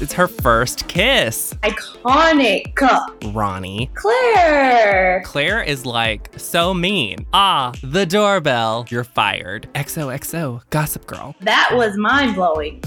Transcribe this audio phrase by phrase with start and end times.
[0.00, 1.54] It's her first kiss.
[1.64, 2.72] Iconic.
[3.34, 3.90] Ronnie.
[3.94, 5.22] Claire.
[5.24, 7.26] Claire is like so mean.
[7.32, 8.86] Ah, the doorbell.
[8.90, 9.68] You're fired.
[9.74, 11.34] XOXO, Gossip Girl.
[11.40, 12.80] That was mind blowing.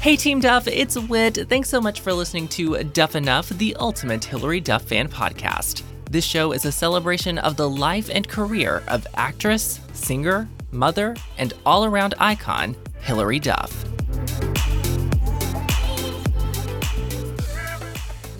[0.00, 1.38] Hey Team Duff, it's Whit.
[1.48, 5.84] Thanks so much for listening to Duff Enough, the ultimate Hilary Duff fan podcast.
[6.10, 11.54] This show is a celebration of the life and career of actress, singer, mother, and
[11.64, 13.91] all around icon, Hilary Duff.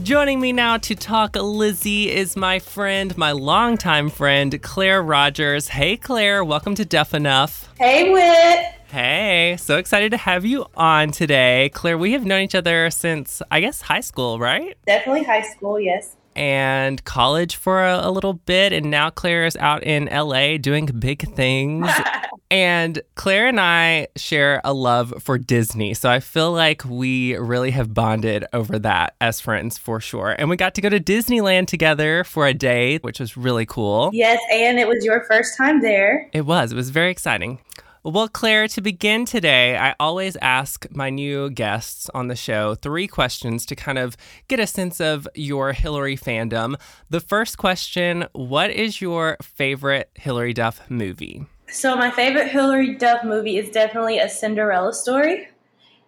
[0.03, 5.69] Joining me now to talk Lizzie is my friend, my longtime friend, Claire Rogers.
[5.69, 7.73] Hey, Claire, welcome to Duff Enough.
[7.79, 8.75] Hey, Whit.
[8.89, 11.71] Hey, so excited to have you on today.
[11.73, 14.77] Claire, we have known each other since, I guess, high school, right?
[14.87, 16.17] Definitely high school, yes.
[16.35, 18.73] And college for a, a little bit.
[18.73, 21.89] And now Claire is out in LA doing big things.
[22.51, 25.95] and Claire and I share a love for Disney.
[25.95, 30.37] So I feel like we really have bonded over that as friends for sure.
[30.39, 34.11] And we got to go to Disneyland together for a day, which was really cool.
[34.13, 36.29] Yes, and it was your first time there.
[36.33, 36.73] It was.
[36.73, 37.59] It was very exciting.
[38.05, 43.07] Well, Claire, to begin today, I always ask my new guests on the show three
[43.07, 44.17] questions to kind of
[44.49, 46.75] get a sense of your Hilary fandom.
[47.11, 51.47] The first question What is your favorite Hilary Duff movie?
[51.69, 55.47] So, my favorite Hilary Duff movie is definitely A Cinderella Story,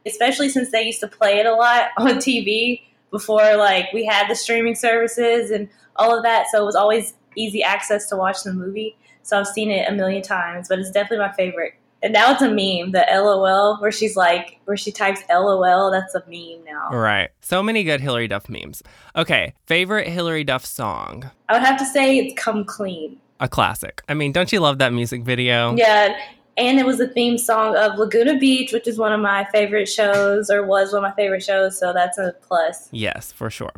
[0.04, 4.26] especially since they used to play it a lot on TV before like we had
[4.28, 6.46] the streaming services and all of that.
[6.50, 8.96] So, it was always easy access to watch the movie.
[9.22, 11.74] So, I've seen it a million times, but it's definitely my favorite.
[12.04, 15.90] And now it's a meme, the LOL, where she's like, where she types LOL.
[15.90, 16.90] That's a meme now.
[16.90, 17.30] Right.
[17.40, 18.82] So many good Hilary Duff memes.
[19.16, 19.54] Okay.
[19.64, 21.30] Favorite Hilary Duff song?
[21.48, 23.18] I would have to say it's Come Clean.
[23.40, 24.02] A classic.
[24.06, 25.74] I mean, don't you love that music video?
[25.76, 26.14] Yeah.
[26.58, 29.86] And it was the theme song of Laguna Beach, which is one of my favorite
[29.88, 31.78] shows, or was one of my favorite shows.
[31.78, 32.90] So that's a plus.
[32.92, 33.72] Yes, for sure.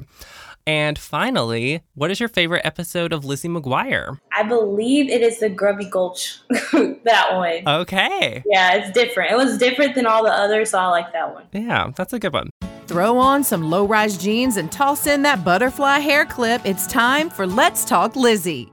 [0.66, 4.18] And finally, what is your favorite episode of Lizzie McGuire?
[4.32, 6.40] I believe it is the Grubby Gulch.
[6.50, 7.82] that one.
[7.82, 8.42] Okay.
[8.46, 9.30] Yeah, it's different.
[9.30, 11.44] It was different than all the others, so I like that one.
[11.52, 12.50] Yeah, that's a good one.
[12.88, 16.62] Throw on some low rise jeans and toss in that butterfly hair clip.
[16.64, 18.72] It's time for Let's Talk Lizzie.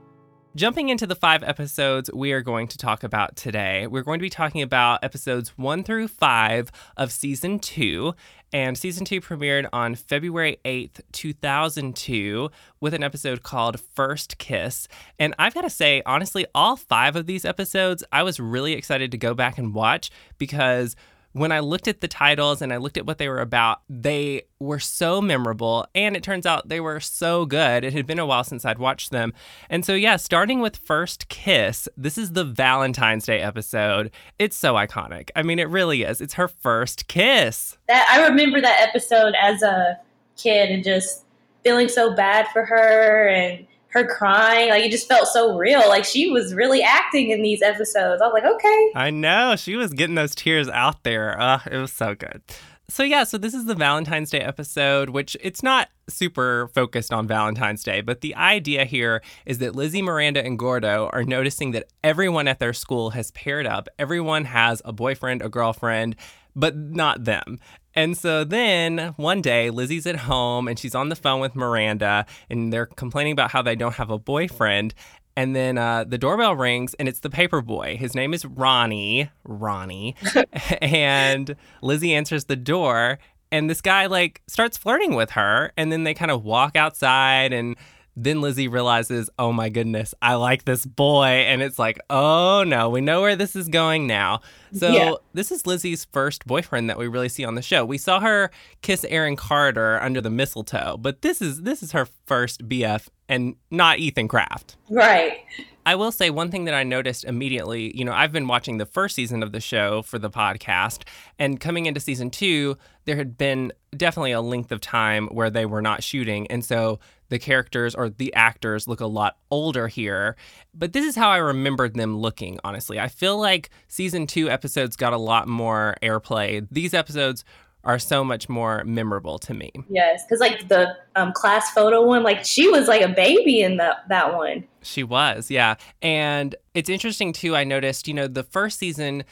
[0.56, 4.22] Jumping into the five episodes we are going to talk about today, we're going to
[4.22, 8.14] be talking about episodes one through five of season two.
[8.54, 14.86] And season two premiered on February 8th, 2002, with an episode called First Kiss.
[15.18, 19.10] And I've got to say, honestly, all five of these episodes, I was really excited
[19.10, 20.94] to go back and watch because
[21.34, 24.42] when I looked at the titles and I looked at what they were about, they
[24.60, 25.84] were so memorable.
[25.92, 27.84] And it turns out they were so good.
[27.84, 29.32] It had been a while since I'd watched them.
[29.68, 34.12] And so, yeah, starting with First Kiss, this is the Valentine's Day episode.
[34.38, 35.30] It's so iconic.
[35.34, 36.20] I mean, it really is.
[36.20, 37.76] It's her first kiss.
[37.88, 39.98] That I remember that episode as a
[40.36, 41.24] kid and just
[41.64, 44.70] feeling so bad for her and her crying.
[44.70, 45.88] Like it just felt so real.
[45.88, 48.20] Like she was really acting in these episodes.
[48.20, 48.90] I was like, okay.
[48.94, 49.54] I know.
[49.56, 51.40] She was getting those tears out there.
[51.40, 52.42] Uh, it was so good.
[52.90, 57.26] So yeah, so this is the Valentine's Day episode, which it's not super focused on
[57.26, 61.86] Valentine's Day, but the idea here is that Lizzie, Miranda, and Gordo are noticing that
[62.02, 63.88] everyone at their school has paired up.
[63.98, 66.16] Everyone has a boyfriend, a girlfriend,
[66.54, 67.58] but not them.
[67.94, 72.26] And so then one day, Lizzie's at home and she's on the phone with Miranda,
[72.50, 74.94] and they're complaining about how they don't have a boyfriend.
[75.36, 77.96] And then uh, the doorbell rings, and it's the paper boy.
[77.98, 79.30] His name is Ronnie.
[79.44, 80.14] Ronnie.
[80.80, 83.18] and Lizzie answers the door,
[83.50, 85.72] and this guy like starts flirting with her.
[85.76, 87.76] And then they kind of walk outside, and
[88.16, 91.24] then Lizzie realizes, oh my goodness, I like this boy.
[91.26, 94.40] And it's like, oh no, we know where this is going now.
[94.72, 95.14] So Yeah.
[95.32, 97.84] this is Lizzie's first boyfriend that we really see on the show.
[97.84, 98.50] We saw her
[98.82, 103.56] kiss Aaron Carter under the mistletoe, but this is this is her first BF and
[103.70, 104.76] not Ethan Craft.
[104.90, 105.38] Right.
[105.86, 108.86] I will say one thing that I noticed immediately, you know, I've been watching the
[108.86, 111.02] first season of the show for the podcast,
[111.38, 115.66] and coming into season two, there had been definitely a length of time where they
[115.66, 116.46] were not shooting.
[116.48, 120.36] And so the characters or the actors look a lot older here.
[120.72, 122.98] But this is how I remembered them looking, honestly.
[122.98, 126.66] I feel like season two episodes got a lot more airplay.
[126.70, 127.44] These episodes
[127.84, 129.70] are so much more memorable to me.
[129.88, 130.24] Yes.
[130.24, 133.96] Because like the um, class photo one, like she was like a baby in the,
[134.08, 134.64] that one.
[134.82, 135.76] She was, yeah.
[136.02, 137.54] And it's interesting too.
[137.56, 139.24] I noticed, you know, the first season,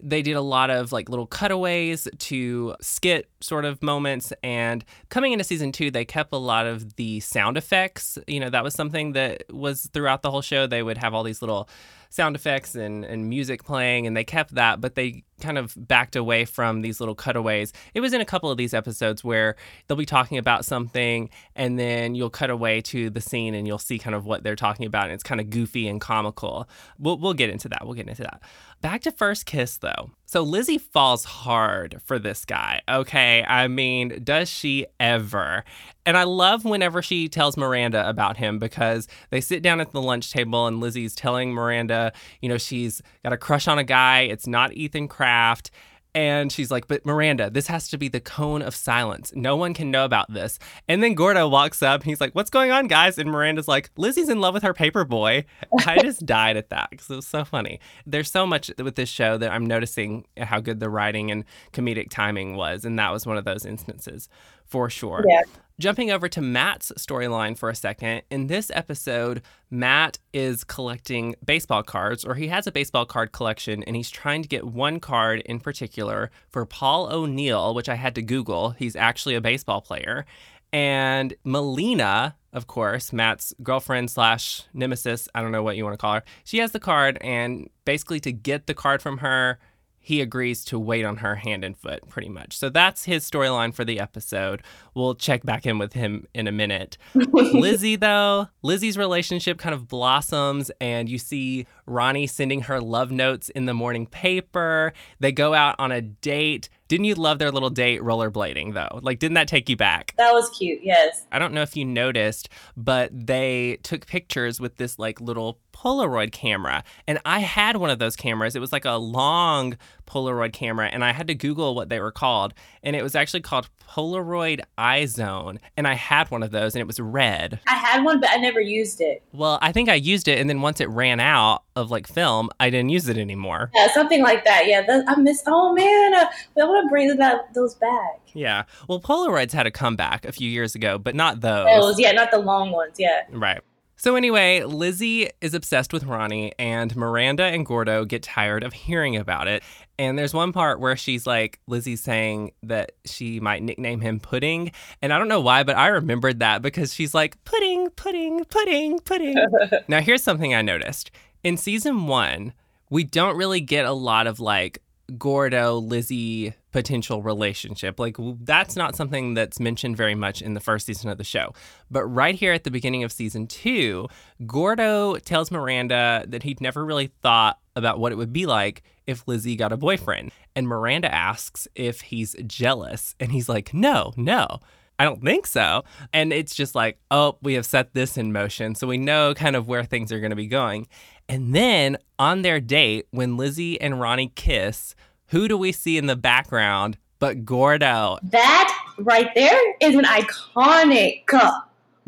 [0.00, 4.32] they did a lot of like little cutaways to skit sort of moments.
[4.42, 8.16] And coming into season two, they kept a lot of the sound effects.
[8.26, 10.66] You know, that was something that was throughout the whole show.
[10.66, 11.68] They would have all these little
[12.10, 16.16] sound effects and, and music playing, and they kept that, but they kind of backed
[16.16, 17.72] away from these little cutaways.
[17.94, 19.56] It was in a couple of these episodes where
[19.86, 23.78] they'll be talking about something and then you'll cut away to the scene and you'll
[23.78, 26.68] see kind of what they're talking about and it's kind of goofy and comical.
[26.98, 27.84] We'll we'll get into that.
[27.84, 28.42] We'll get into that.
[28.80, 30.10] Back to first kiss though.
[30.30, 32.82] So Lizzie falls hard for this guy.
[32.86, 33.42] Okay?
[33.48, 35.64] I mean, does she ever?
[36.04, 40.02] And I love whenever she tells Miranda about him because they sit down at the
[40.02, 44.20] lunch table and Lizzie's telling Miranda, you know, she's got a crush on a guy.
[44.20, 45.70] It's not Ethan Craft.
[46.18, 49.32] And she's like, but Miranda, this has to be the cone of silence.
[49.36, 50.58] No one can know about this.
[50.88, 52.02] And then Gordo walks up.
[52.02, 53.18] he's like, what's going on, guys?
[53.18, 55.44] And Miranda's like, Lizzie's in love with her paper boy.
[55.86, 57.78] I just died at that because it was so funny.
[58.04, 62.10] There's so much with this show that I'm noticing how good the writing and comedic
[62.10, 62.84] timing was.
[62.84, 64.28] And that was one of those instances
[64.64, 65.24] for sure.
[65.24, 65.42] Yeah.
[65.80, 68.22] Jumping over to Matt's storyline for a second.
[68.30, 73.84] In this episode, Matt is collecting baseball cards, or he has a baseball card collection,
[73.84, 78.16] and he's trying to get one card in particular for Paul O'Neill, which I had
[78.16, 78.70] to Google.
[78.70, 80.26] He's actually a baseball player.
[80.72, 85.98] And Melina, of course, Matt's girlfriend slash nemesis, I don't know what you want to
[85.98, 89.60] call her, she has the card, and basically to get the card from her,
[90.08, 92.56] he agrees to wait on her hand and foot pretty much.
[92.56, 94.62] So that's his storyline for the episode.
[94.94, 96.96] We'll check back in with him in a minute.
[97.14, 103.50] Lizzie, though, Lizzie's relationship kind of blossoms, and you see Ronnie sending her love notes
[103.50, 104.94] in the morning paper.
[105.20, 106.70] They go out on a date.
[106.88, 109.00] Didn't you love their little date rollerblading, though?
[109.02, 110.14] Like, didn't that take you back?
[110.16, 111.26] That was cute, yes.
[111.30, 116.32] I don't know if you noticed, but they took pictures with this like little Polaroid
[116.32, 116.82] camera.
[117.06, 118.56] And I had one of those cameras.
[118.56, 119.76] It was like a long
[120.06, 122.54] Polaroid camera, and I had to Google what they were called.
[122.82, 125.58] And it was actually called Polaroid iZone.
[125.76, 127.60] And I had one of those, and it was red.
[127.68, 129.22] I had one, but I never used it.
[129.32, 132.50] Well, I think I used it, and then once it ran out of like film,
[132.58, 133.70] I didn't use it anymore.
[133.74, 134.66] Yeah, something like that.
[134.66, 135.42] Yeah, I miss.
[135.46, 136.26] Oh man, uh,
[136.60, 138.20] I want to bring that those back.
[138.34, 138.64] Yeah.
[138.88, 141.66] Well, Polaroids had a comeback a few years ago, but not those.
[141.80, 142.96] Those, yeah, not the long ones.
[142.98, 143.22] Yeah.
[143.30, 143.60] Right.
[144.00, 149.16] So, anyway, Lizzie is obsessed with Ronnie, and Miranda and Gordo get tired of hearing
[149.16, 149.64] about it.
[149.98, 154.70] And there's one part where she's like, Lizzie's saying that she might nickname him Pudding.
[155.02, 159.00] And I don't know why, but I remembered that because she's like, Pudding, Pudding, Pudding,
[159.00, 159.34] Pudding.
[159.88, 161.10] now, here's something I noticed.
[161.42, 162.52] In season one,
[162.90, 164.80] we don't really get a lot of like
[165.16, 167.98] Gordo Lizzie potential relationship.
[167.98, 171.54] Like that's not something that's mentioned very much in the first season of the show.
[171.90, 174.06] But right here at the beginning of season 2,
[174.46, 179.26] Gordo tells Miranda that he'd never really thought about what it would be like if
[179.26, 180.30] Lizzie got a boyfriend.
[180.54, 184.60] And Miranda asks if he's jealous and he's like, "No, no."
[184.98, 185.84] I don't think so.
[186.12, 188.74] And it's just like, oh, we have set this in motion.
[188.74, 190.88] So we know kind of where things are going to be going.
[191.28, 194.94] And then on their date, when Lizzie and Ronnie kiss,
[195.26, 198.18] who do we see in the background but Gordo?
[198.22, 201.26] That right there is an iconic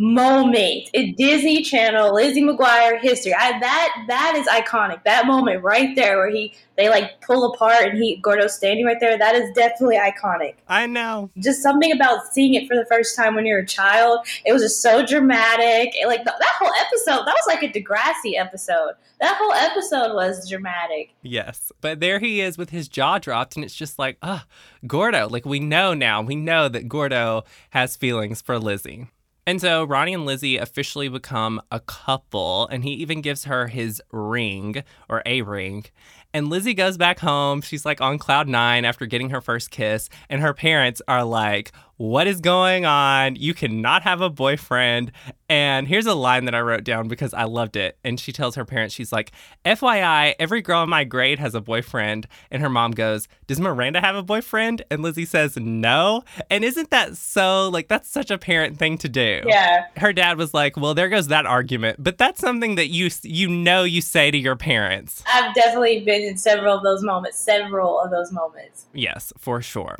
[0.00, 3.34] moment in Disney Channel, Lizzie McGuire history.
[3.34, 5.04] I, that that is iconic.
[5.04, 8.96] That moment right there where he they like pull apart and he Gordo's standing right
[8.98, 9.18] there.
[9.18, 10.54] That is definitely iconic.
[10.68, 11.30] I know.
[11.38, 14.26] Just something about seeing it for the first time when you're a child.
[14.46, 15.92] It was just so dramatic.
[15.94, 18.92] It, like that whole episode, that was like a Degrassi episode.
[19.20, 21.14] That whole episode was dramatic.
[21.20, 24.46] Yes, but there he is with his jaw dropped, and it's just like, ah,
[24.86, 25.28] Gordo.
[25.28, 29.08] Like we know now, we know that Gordo has feelings for Lizzie.
[29.46, 34.02] And so Ronnie and Lizzie officially become a couple, and he even gives her his
[34.12, 35.86] ring or a ring.
[36.32, 37.60] And Lizzie goes back home.
[37.60, 41.72] She's like on cloud nine after getting her first kiss, and her parents are like,
[42.00, 43.36] What is going on?
[43.36, 45.12] You cannot have a boyfriend.
[45.50, 47.98] And here's a line that I wrote down because I loved it.
[48.02, 49.32] And she tells her parents, She's like,
[49.66, 52.26] FYI, every girl in my grade has a boyfriend.
[52.50, 54.82] And her mom goes, Does Miranda have a boyfriend?
[54.90, 56.24] And Lizzie says, No.
[56.48, 59.42] And isn't that so, like, that's such a parent thing to do?
[59.44, 59.84] Yeah.
[59.98, 62.02] Her dad was like, Well, there goes that argument.
[62.02, 65.22] But that's something that you, you know, you say to your parents.
[65.30, 68.86] I've definitely been in several of those moments, several of those moments.
[68.94, 69.98] Yes, for sure.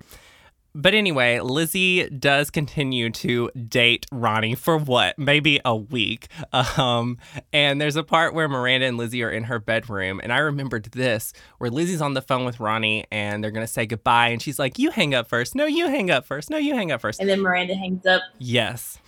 [0.74, 5.18] But anyway, Lizzie does continue to date Ronnie for what?
[5.18, 6.28] Maybe a week.
[6.76, 7.18] Um,
[7.52, 10.20] and there's a part where Miranda and Lizzie are in her bedroom.
[10.22, 13.72] And I remembered this where Lizzie's on the phone with Ronnie and they're going to
[13.72, 14.28] say goodbye.
[14.28, 15.54] And she's like, You hang up first.
[15.54, 16.48] No, you hang up first.
[16.48, 17.20] No, you hang up first.
[17.20, 18.22] And then Miranda hangs up.
[18.38, 18.98] Yes.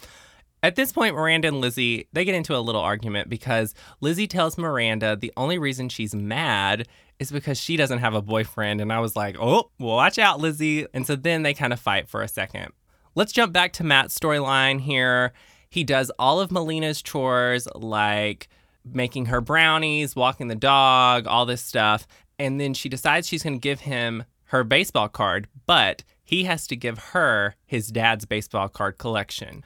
[0.62, 4.56] At this point, Miranda and Lizzie, they get into a little argument because Lizzie tells
[4.56, 6.86] Miranda the only reason she's mad
[7.22, 8.80] is because she doesn't have a boyfriend.
[8.80, 10.86] And I was like, oh, watch out, Lizzie.
[10.92, 12.72] And so then they kind of fight for a second.
[13.14, 15.32] Let's jump back to Matt's storyline here.
[15.68, 18.48] He does all of Melina's chores, like
[18.84, 22.06] making her brownies, walking the dog, all this stuff.
[22.38, 26.66] And then she decides she's going to give him her baseball card, but he has
[26.66, 29.64] to give her his dad's baseball card collection.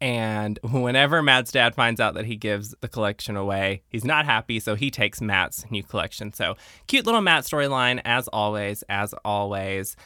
[0.00, 4.60] And whenever Matt's dad finds out that he gives the collection away, he's not happy,
[4.60, 6.32] so he takes Matt's new collection.
[6.32, 9.96] So, cute little Matt storyline, as always, as always.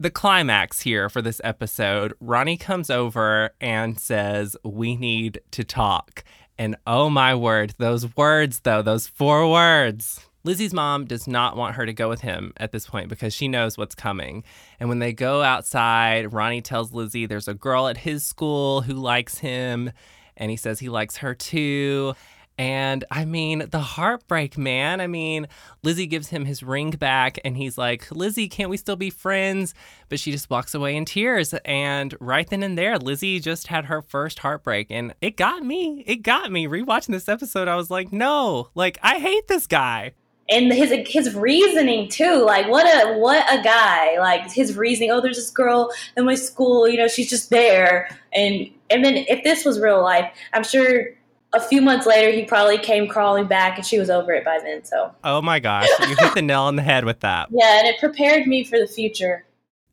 [0.00, 6.24] The climax here for this episode Ronnie comes over and says, We need to talk.
[6.58, 10.26] And oh my word, those words, though, those four words.
[10.44, 13.46] Lizzie's mom does not want her to go with him at this point because she
[13.46, 14.42] knows what's coming.
[14.80, 18.94] And when they go outside, Ronnie tells Lizzie there's a girl at his school who
[18.94, 19.92] likes him,
[20.36, 22.14] and he says he likes her too.
[22.58, 25.00] And I mean, the heartbreak, man.
[25.00, 25.46] I mean,
[25.82, 29.74] Lizzie gives him his ring back and he's like, Lizzie, can't we still be friends?
[30.08, 31.54] But she just walks away in tears.
[31.64, 34.88] And right then and there, Lizzie just had her first heartbreak.
[34.90, 36.04] And it got me.
[36.06, 36.66] It got me.
[36.66, 40.12] Rewatching this episode, I was like, no, like, I hate this guy
[40.50, 44.18] and his his reasoning too like what a what a guy.
[44.18, 48.08] Like his reasoning oh there's this girl in my school you know she's just there.
[48.32, 51.08] And and then if this was real life i'm sure
[51.54, 54.58] a few months later he probably came crawling back and she was over it by
[54.62, 55.12] then so.
[55.24, 57.48] Oh my gosh you hit the nail on the head with that.
[57.52, 59.44] Yeah and it prepared me for the future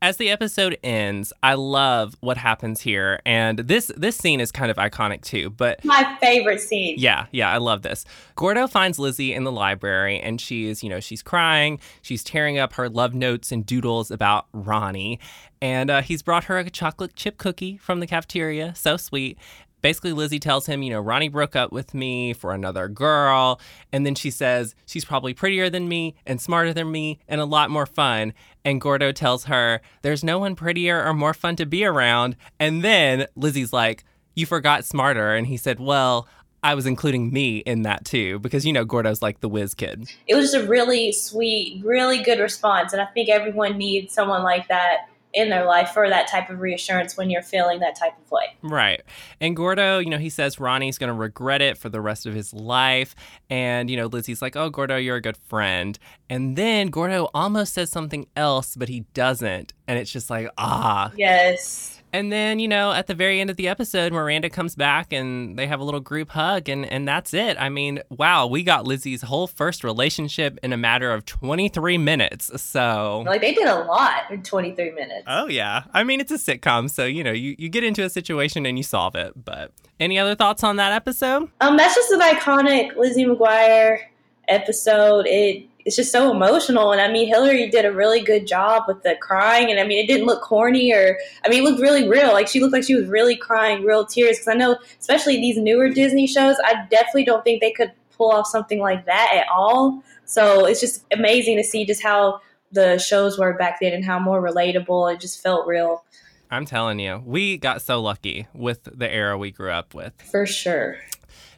[0.02, 4.72] as the episode ends, I love what happens here, and this this scene is kind
[4.72, 5.50] of iconic too.
[5.50, 6.96] But my favorite scene.
[6.98, 8.06] Yeah, yeah, I love this.
[8.36, 12.74] Gordo finds Lizzie in the library, and she's you know she's crying, she's tearing up
[12.74, 15.20] her love notes and doodles about Ronnie,
[15.62, 19.38] and uh, he's brought her a chocolate chip cookie from the cafeteria, so sweet
[19.82, 23.60] basically Lizzie tells him, you know, Ronnie broke up with me for another girl.
[23.92, 27.46] And then she says she's probably prettier than me and smarter than me and a
[27.46, 28.34] lot more fun.
[28.66, 32.36] And Gordo tells her there's no one prettier or more fun to be around.
[32.60, 34.04] And then Lizzie's like,
[34.36, 35.34] you forgot smarter.
[35.36, 36.28] And he said, well,
[36.62, 40.10] I was including me in that too, because you know Gordo's like the whiz kid.
[40.28, 44.44] It was just a really sweet, really good response, and I think everyone needs someone
[44.44, 48.14] like that in their life for that type of reassurance when you're feeling that type
[48.18, 48.56] of way.
[48.64, 49.02] Right.
[49.40, 52.34] And Gordo, you know, he says Ronnie's going to regret it for the rest of
[52.34, 53.16] his life.
[53.50, 55.98] And, you know, Lizzie's like, oh, Gordo, you're a good friend.
[56.30, 59.74] And then Gordo almost says something else, but he doesn't.
[59.88, 61.12] And it's just like, ah.
[61.16, 61.99] Yes.
[62.12, 65.58] And then, you know, at the very end of the episode, Miranda comes back and
[65.58, 67.58] they have a little group hug, and, and that's it.
[67.60, 72.62] I mean, wow, we got Lizzie's whole first relationship in a matter of 23 minutes.
[72.62, 75.24] So, like, they did a lot in 23 minutes.
[75.28, 75.84] Oh, yeah.
[75.94, 78.78] I mean, it's a sitcom, so, you know, you, you get into a situation and
[78.78, 79.34] you solve it.
[79.44, 81.50] But any other thoughts on that episode?
[81.62, 84.00] Um, That's just an iconic Lizzie McGuire
[84.48, 85.28] episode.
[85.28, 86.92] It it's just so emotional.
[86.92, 89.72] And I mean, Hilary did a really good job with the crying.
[89.72, 92.32] And I mean, it didn't look corny or, I mean, it looked really real.
[92.32, 94.38] Like she looked like she was really crying real tears.
[94.38, 98.30] Because I know, especially these newer Disney shows, I definitely don't think they could pull
[98.30, 100.04] off something like that at all.
[100.26, 102.40] So it's just amazing to see just how
[102.72, 105.12] the shows were back then and how more relatable.
[105.12, 106.04] It just felt real.
[106.52, 110.14] I'm telling you, we got so lucky with the era we grew up with.
[110.22, 111.00] For sure.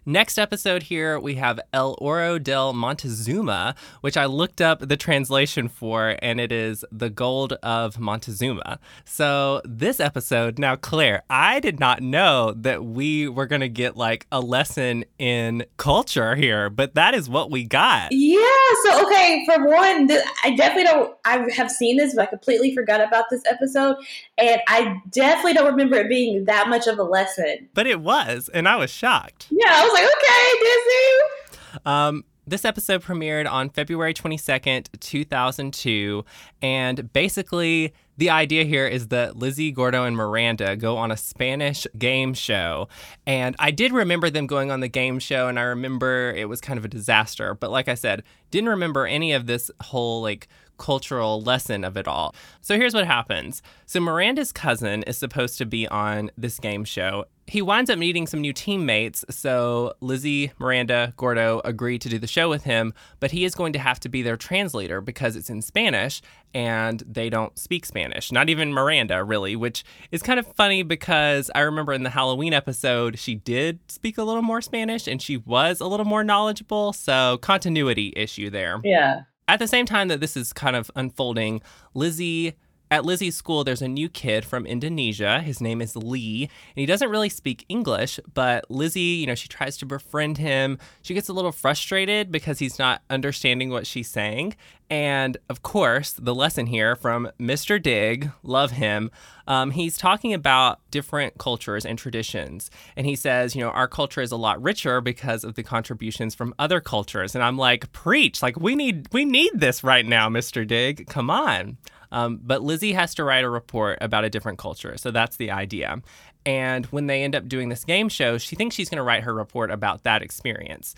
[0.05, 5.67] Next episode here, we have El Oro del Montezuma, which I looked up the translation
[5.67, 8.79] for, and it is the gold of Montezuma.
[9.05, 13.95] So, this episode, now, Claire, I did not know that we were going to get
[13.95, 18.11] like a lesson in culture here, but that is what we got.
[18.11, 18.39] Yeah.
[18.85, 20.09] So, okay, for one,
[20.43, 23.97] I definitely don't, I have seen this, but I completely forgot about this episode.
[24.41, 27.69] And I definitely don't remember it being that much of a lesson.
[27.73, 29.47] But it was, and I was shocked.
[29.51, 31.81] Yeah, I was like, okay, Disney.
[31.85, 36.25] Um, this episode premiered on February 22nd, 2002.
[36.61, 41.87] And basically, the idea here is that Lizzie, Gordo, and Miranda go on a Spanish
[41.97, 42.87] game show.
[43.25, 46.61] And I did remember them going on the game show, and I remember it was
[46.61, 47.53] kind of a disaster.
[47.53, 50.47] But like I said, didn't remember any of this whole like
[50.81, 52.33] cultural lesson of it all.
[52.61, 53.61] So here's what happens.
[53.85, 57.25] So Miranda's cousin is supposed to be on this game show.
[57.45, 62.25] He winds up meeting some new teammates, so Lizzie, Miranda, Gordo agree to do the
[62.25, 65.49] show with him, but he is going to have to be their translator because it's
[65.49, 66.21] in Spanish
[66.53, 68.31] and they don't speak Spanish.
[68.31, 72.53] Not even Miranda, really, which is kind of funny because I remember in the Halloween
[72.53, 76.93] episode, she did speak a little more Spanish and she was a little more knowledgeable,
[76.93, 78.79] so continuity issue there.
[78.83, 79.23] Yeah.
[79.51, 81.61] At the same time that this is kind of unfolding,
[81.93, 82.53] Lizzie
[82.91, 85.39] at Lizzie's school, there's a new kid from Indonesia.
[85.39, 89.47] His name is Lee, and he doesn't really speak English, but Lizzie, you know, she
[89.47, 90.77] tries to befriend him.
[91.01, 94.55] She gets a little frustrated because he's not understanding what she's saying.
[94.89, 97.81] And of course, the lesson here from Mr.
[97.81, 99.09] Dig, love him.
[99.47, 102.69] Um, he's talking about different cultures and traditions.
[102.97, 106.35] And he says, you know, our culture is a lot richer because of the contributions
[106.35, 107.35] from other cultures.
[107.35, 110.67] And I'm like, preach, like we need we need this right now, Mr.
[110.67, 111.07] Dig.
[111.07, 111.77] Come on.
[112.11, 114.97] Um, but Lizzie has to write a report about a different culture.
[114.97, 116.01] So that's the idea.
[116.45, 119.23] And when they end up doing this game show, she thinks she's going to write
[119.23, 120.95] her report about that experience.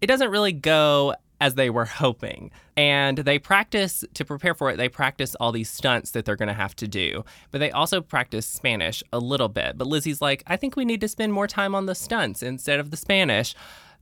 [0.00, 2.50] It doesn't really go as they were hoping.
[2.76, 6.48] And they practice to prepare for it, they practice all these stunts that they're going
[6.48, 7.24] to have to do.
[7.50, 9.78] But they also practice Spanish a little bit.
[9.78, 12.80] But Lizzie's like, I think we need to spend more time on the stunts instead
[12.80, 13.54] of the Spanish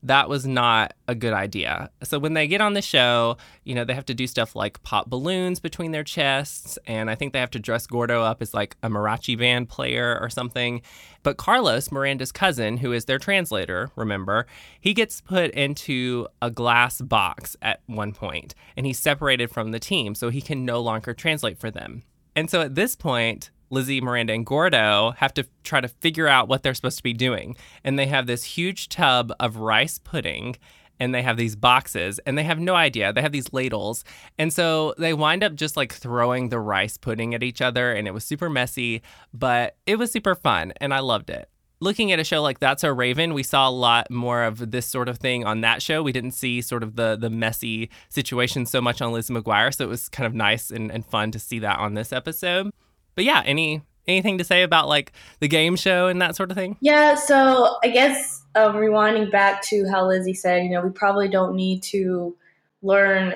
[0.07, 1.91] that was not a good idea.
[2.03, 4.83] So when they get on the show, you know, they have to do stuff like
[4.83, 8.55] pop balloons between their chests, and I think they have to dress Gordo up as
[8.55, 10.83] like a mariachi band player or something.
[11.23, 14.47] But Carlos, Miranda's cousin, who is their translator, remember,
[14.81, 19.81] he gets put into a glass box at one point, and he's separated from the
[19.81, 22.05] team, so he can no longer translate for them.
[22.37, 26.49] And so at this point, Lizzie, Miranda, and Gordo have to try to figure out
[26.49, 27.56] what they're supposed to be doing.
[27.85, 30.56] And they have this huge tub of rice pudding
[30.99, 33.12] and they have these boxes and they have no idea.
[33.12, 34.04] They have these ladles.
[34.38, 38.08] And so they wind up just like throwing the rice pudding at each other and
[38.08, 41.49] it was super messy, but it was super fun and I loved it.
[41.78, 44.87] Looking at a show like That's So Raven, we saw a lot more of this
[44.87, 46.02] sort of thing on that show.
[46.02, 49.85] We didn't see sort of the the messy situation so much on Lizzie McGuire, so
[49.85, 52.73] it was kind of nice and, and fun to see that on this episode
[53.16, 56.56] but yeah, any anything to say about like the game show and that sort of
[56.56, 56.76] thing?
[56.80, 61.28] Yeah, so I guess um, rewinding back to how Lizzie said, you know, we probably
[61.28, 62.37] don't need to
[62.82, 63.35] learn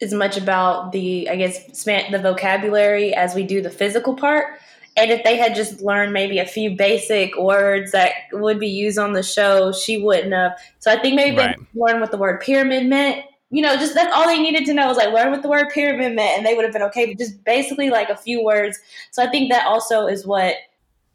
[0.00, 4.58] as much about the, I guess, the vocabulary as we do the physical part.
[4.96, 8.98] And if they had just learned maybe a few basic words that would be used
[8.98, 10.58] on the show, she wouldn't have.
[10.80, 11.56] So I think maybe right.
[11.56, 14.74] they learned what the word pyramid meant you know, just that's all they needed to
[14.74, 17.06] know was like learn what the word pyramid meant, and they would have been okay.
[17.06, 18.78] But just basically like a few words.
[19.10, 20.56] So I think that also is what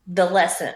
[0.06, 0.74] the lesson.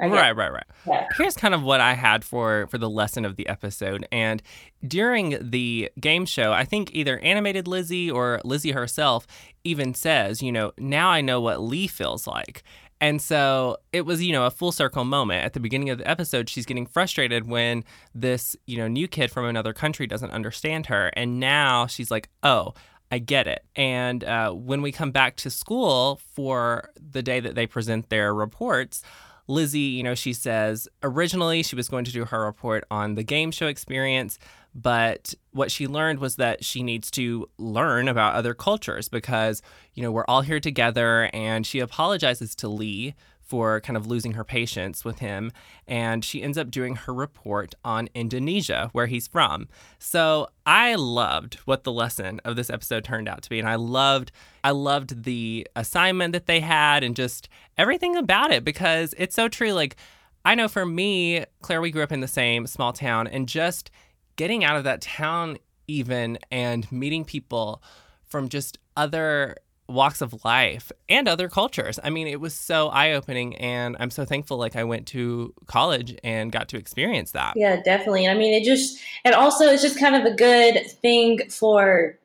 [0.00, 0.64] Right, right, right.
[0.86, 1.08] Yeah.
[1.16, 4.06] Here's kind of what I had for for the lesson of the episode.
[4.12, 4.42] And
[4.86, 9.26] during the game show, I think either animated Lizzie or Lizzie herself
[9.64, 12.62] even says, you know, now I know what Lee feels like.
[13.00, 15.44] And so it was, you know, a full circle moment.
[15.44, 19.30] At the beginning of the episode, she's getting frustrated when this, you know, new kid
[19.30, 21.12] from another country doesn't understand her.
[21.14, 22.74] And now she's like, oh,
[23.10, 23.64] I get it.
[23.76, 28.34] And uh, when we come back to school for the day that they present their
[28.34, 29.02] reports,
[29.46, 33.22] Lizzie, you know, she says originally she was going to do her report on the
[33.22, 34.38] game show experience,
[34.74, 39.62] but what she learned was that she needs to learn about other cultures because,
[39.94, 41.30] you know, we're all here together.
[41.32, 45.50] And she apologizes to Lee for kind of losing her patience with him.
[45.86, 49.68] And she ends up doing her report on Indonesia, where he's from.
[49.98, 53.58] So I loved what the lesson of this episode turned out to be.
[53.58, 58.64] And I loved, I loved the assignment that they had and just everything about it
[58.64, 59.72] because it's so true.
[59.72, 59.96] Like,
[60.44, 63.90] I know for me, Claire, we grew up in the same small town and just
[64.38, 67.82] getting out of that town even and meeting people
[68.24, 69.56] from just other
[69.88, 71.98] walks of life and other cultures.
[72.02, 76.16] I mean, it was so eye-opening and I'm so thankful like I went to college
[76.22, 77.54] and got to experience that.
[77.56, 78.28] Yeah, definitely.
[78.28, 82.18] I mean, it just and also it's just kind of a good thing for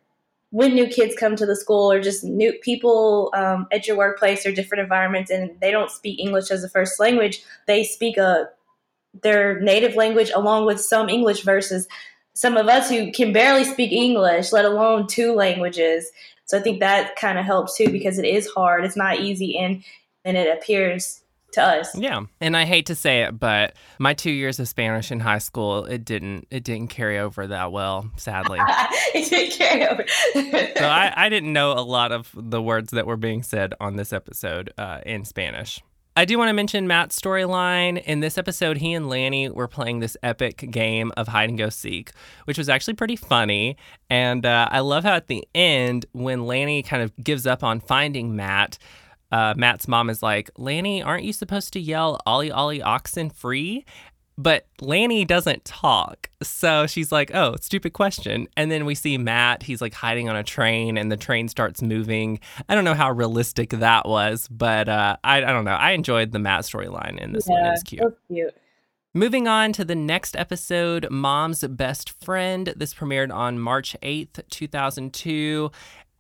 [0.52, 4.46] when new kids come to the school or just new people um, at your workplace
[4.46, 8.50] or different environments and they don't speak English as a first language, they speak a
[9.22, 11.88] their native language along with some English versus
[12.34, 16.12] some of us who can barely speak English, let alone two languages.
[16.46, 18.84] So I think that kind of helps too because it is hard.
[18.86, 19.84] It's not easy and
[20.26, 21.22] and it appears
[21.54, 21.96] to us.
[21.96, 22.22] Yeah.
[22.42, 25.86] And I hate to say it, but my 2 years of Spanish in high school,
[25.86, 28.60] it didn't it didn't carry over that well, sadly.
[29.14, 30.06] it didn't carry over.
[30.78, 33.96] so I I didn't know a lot of the words that were being said on
[33.96, 35.82] this episode uh, in Spanish.
[36.16, 38.00] I do want to mention Matt's storyline.
[38.04, 41.70] In this episode, he and Lanny were playing this epic game of hide and go
[41.70, 42.12] seek,
[42.46, 43.78] which was actually pretty funny.
[44.12, 47.80] And uh, I love how at the end, when Lanny kind of gives up on
[47.80, 48.78] finding Matt,
[49.32, 53.84] uh, Matt's mom is like, Lanny, aren't you supposed to yell Ollie Ollie oxen free?
[54.38, 56.30] But Lanny doesn't talk.
[56.42, 58.48] So she's like, oh, stupid question.
[58.58, 61.82] And then we see Matt, he's like hiding on a train and the train starts
[61.82, 62.40] moving.
[62.68, 65.72] I don't know how realistic that was, but uh, I, I don't know.
[65.72, 67.66] I enjoyed the Matt storyline in this yeah, one.
[67.66, 68.02] It was cute.
[68.02, 68.54] So cute.
[69.16, 72.74] Moving on to the next episode, Mom's Best Friend.
[72.76, 75.70] This premiered on March 8th, 2002.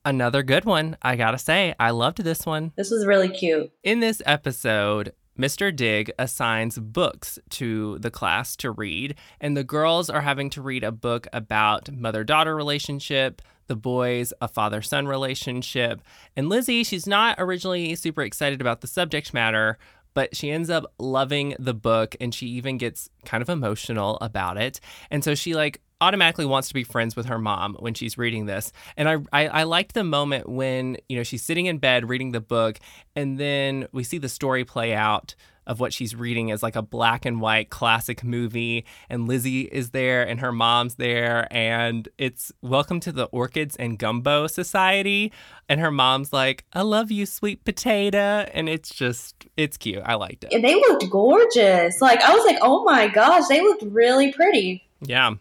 [0.05, 1.73] Another good one, I gotta say.
[1.79, 2.71] I loved this one.
[2.75, 3.71] This was really cute.
[3.83, 5.75] In this episode, Mr.
[5.75, 10.83] Dig assigns books to the class to read, and the girls are having to read
[10.83, 16.01] a book about mother daughter relationship, the boys a father son relationship.
[16.35, 19.77] And Lizzie, she's not originally super excited about the subject matter,
[20.13, 24.57] but she ends up loving the book and she even gets kind of emotional about
[24.57, 24.79] it.
[25.09, 28.45] And so she like automatically wants to be friends with her mom when she's reading
[28.45, 28.73] this.
[28.97, 32.33] And I, I, I liked the moment when, you know, she's sitting in bed reading
[32.33, 32.77] the book
[33.15, 35.33] and then we see the story play out
[35.65, 38.85] of what she's reading as like a black and white classic movie.
[39.09, 41.47] And Lizzie is there and her mom's there.
[41.51, 45.31] And it's Welcome to the Orchids and Gumbo Society.
[45.69, 48.45] And her mom's like, I love you, sweet potato.
[48.53, 50.03] And it's just, it's cute.
[50.05, 50.53] I liked it.
[50.53, 52.01] And they looked gorgeous.
[52.01, 54.83] Like, I was like, oh my gosh, they looked really pretty.
[55.01, 55.35] Yeah.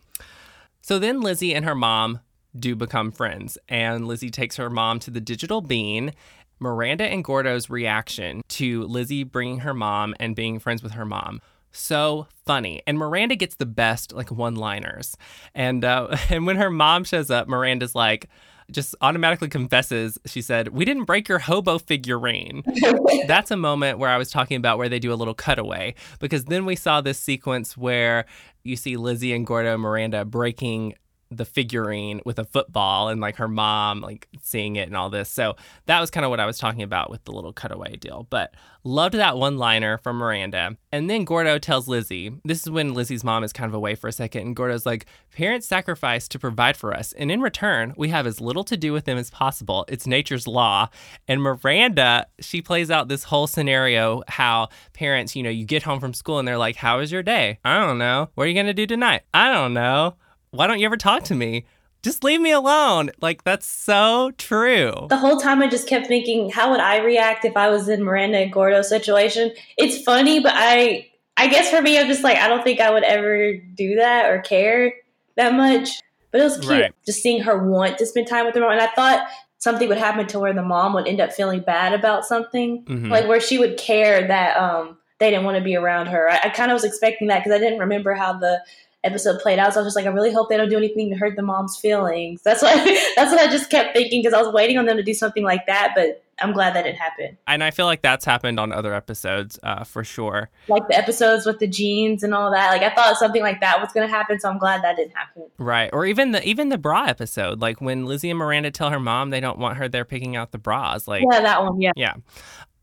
[0.82, 2.20] So then Lizzie and her mom
[2.58, 3.56] do become friends.
[3.68, 6.12] And Lizzie takes her mom to the digital bean
[6.58, 11.40] Miranda and Gordo's reaction to Lizzie bringing her mom and being friends with her mom.
[11.72, 15.16] So funny, and Miranda gets the best like one-liners,
[15.54, 18.28] and uh, and when her mom shows up, Miranda's like,
[18.72, 20.18] just automatically confesses.
[20.26, 22.62] She said, "We didn't break your hobo figurine."
[23.26, 26.46] That's a moment where I was talking about where they do a little cutaway because
[26.46, 28.26] then we saw this sequence where
[28.64, 30.94] you see Lizzie and Gordo and Miranda breaking
[31.36, 35.28] the figurine with a football and like her mom like seeing it and all this.
[35.28, 38.26] So that was kind of what I was talking about with the little cutaway deal.
[38.30, 40.76] But loved that one liner from Miranda.
[40.90, 44.08] And then Gordo tells Lizzie, this is when Lizzie's mom is kind of away for
[44.08, 44.42] a second.
[44.42, 47.12] And Gordo's like, parents sacrifice to provide for us.
[47.12, 49.84] And in return, we have as little to do with them as possible.
[49.88, 50.88] It's nature's law.
[51.28, 56.00] And Miranda, she plays out this whole scenario how parents, you know, you get home
[56.00, 57.58] from school and they're like, how was your day?
[57.64, 58.30] I don't know.
[58.34, 59.22] What are you going to do tonight?
[59.32, 60.16] I don't know
[60.52, 61.64] why don't you ever talk to me?
[62.02, 63.10] Just leave me alone.
[63.20, 64.92] Like, that's so true.
[65.08, 68.02] The whole time I just kept thinking, how would I react if I was in
[68.02, 69.52] Miranda and Gordo's situation?
[69.76, 72.92] It's funny, but I I guess for me, I'm just like, I don't think I
[72.92, 74.92] would ever do that or care
[75.36, 75.88] that much.
[76.30, 76.94] But it was cute right.
[77.04, 78.72] just seeing her want to spend time with her mom.
[78.72, 79.26] And I thought
[79.58, 83.10] something would happen to where the mom would end up feeling bad about something, mm-hmm.
[83.10, 86.28] like where she would care that um, they didn't want to be around her.
[86.30, 88.62] I, I kind of was expecting that because I didn't remember how the
[89.04, 89.74] episode played out.
[89.74, 91.42] So I was just like, I really hope they don't do anything to hurt the
[91.42, 92.42] mom's feelings.
[92.42, 92.74] That's what
[93.16, 95.42] that's what I just kept thinking because I was waiting on them to do something
[95.42, 97.36] like that, but I'm glad that it happened.
[97.46, 100.50] And I feel like that's happened on other episodes uh, for sure.
[100.68, 102.70] Like the episodes with the jeans and all that.
[102.70, 105.14] Like I thought something like that was going to happen, so I'm glad that didn't
[105.14, 105.44] happen.
[105.58, 109.00] Right, or even the even the bra episode, like when Lizzie and Miranda tell her
[109.00, 111.06] mom they don't want her there picking out the bras.
[111.06, 111.80] Like yeah, that one.
[111.80, 112.14] Yeah, yeah.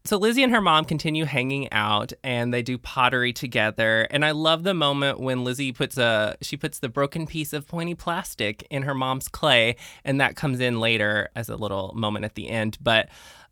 [0.05, 4.07] So Lizzie and her mom continue hanging out and they do pottery together.
[4.09, 7.67] And I love the moment when Lizzie puts a she puts the broken piece of
[7.67, 12.25] pointy plastic in her mom's clay and that comes in later as a little moment
[12.25, 12.77] at the end.
[12.81, 13.09] But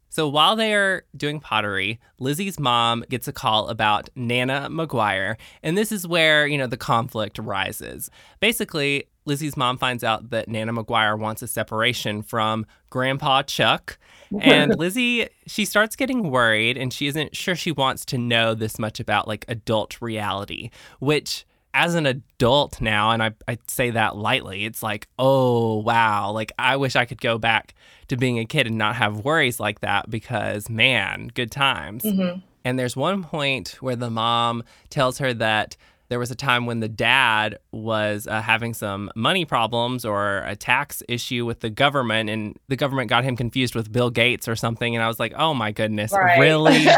[0.10, 5.78] so while they are doing pottery, Lizzie's mom gets a call about Nana McGuire, and
[5.78, 8.10] this is where, you know, the conflict rises.
[8.40, 14.00] Basically, Lizzie's mom finds out that Nana McGuire wants a separation from Grandpa Chuck.
[14.42, 18.80] And Lizzie, she starts getting worried and she isn't sure she wants to know this
[18.80, 24.16] much about like adult reality, which as an adult now, and I, I say that
[24.16, 26.32] lightly, it's like, oh, wow.
[26.32, 27.76] Like, I wish I could go back
[28.08, 32.04] to being a kid and not have worries like that because, man, good times.
[32.04, 32.40] Mm-hmm.
[32.64, 35.78] And there's one point where the mom tells her that
[36.10, 40.56] there was a time when the dad was uh, having some money problems or a
[40.56, 44.56] tax issue with the government, and the government got him confused with Bill Gates or
[44.56, 44.96] something.
[44.96, 46.40] And I was like, oh my goodness, right.
[46.40, 46.88] really?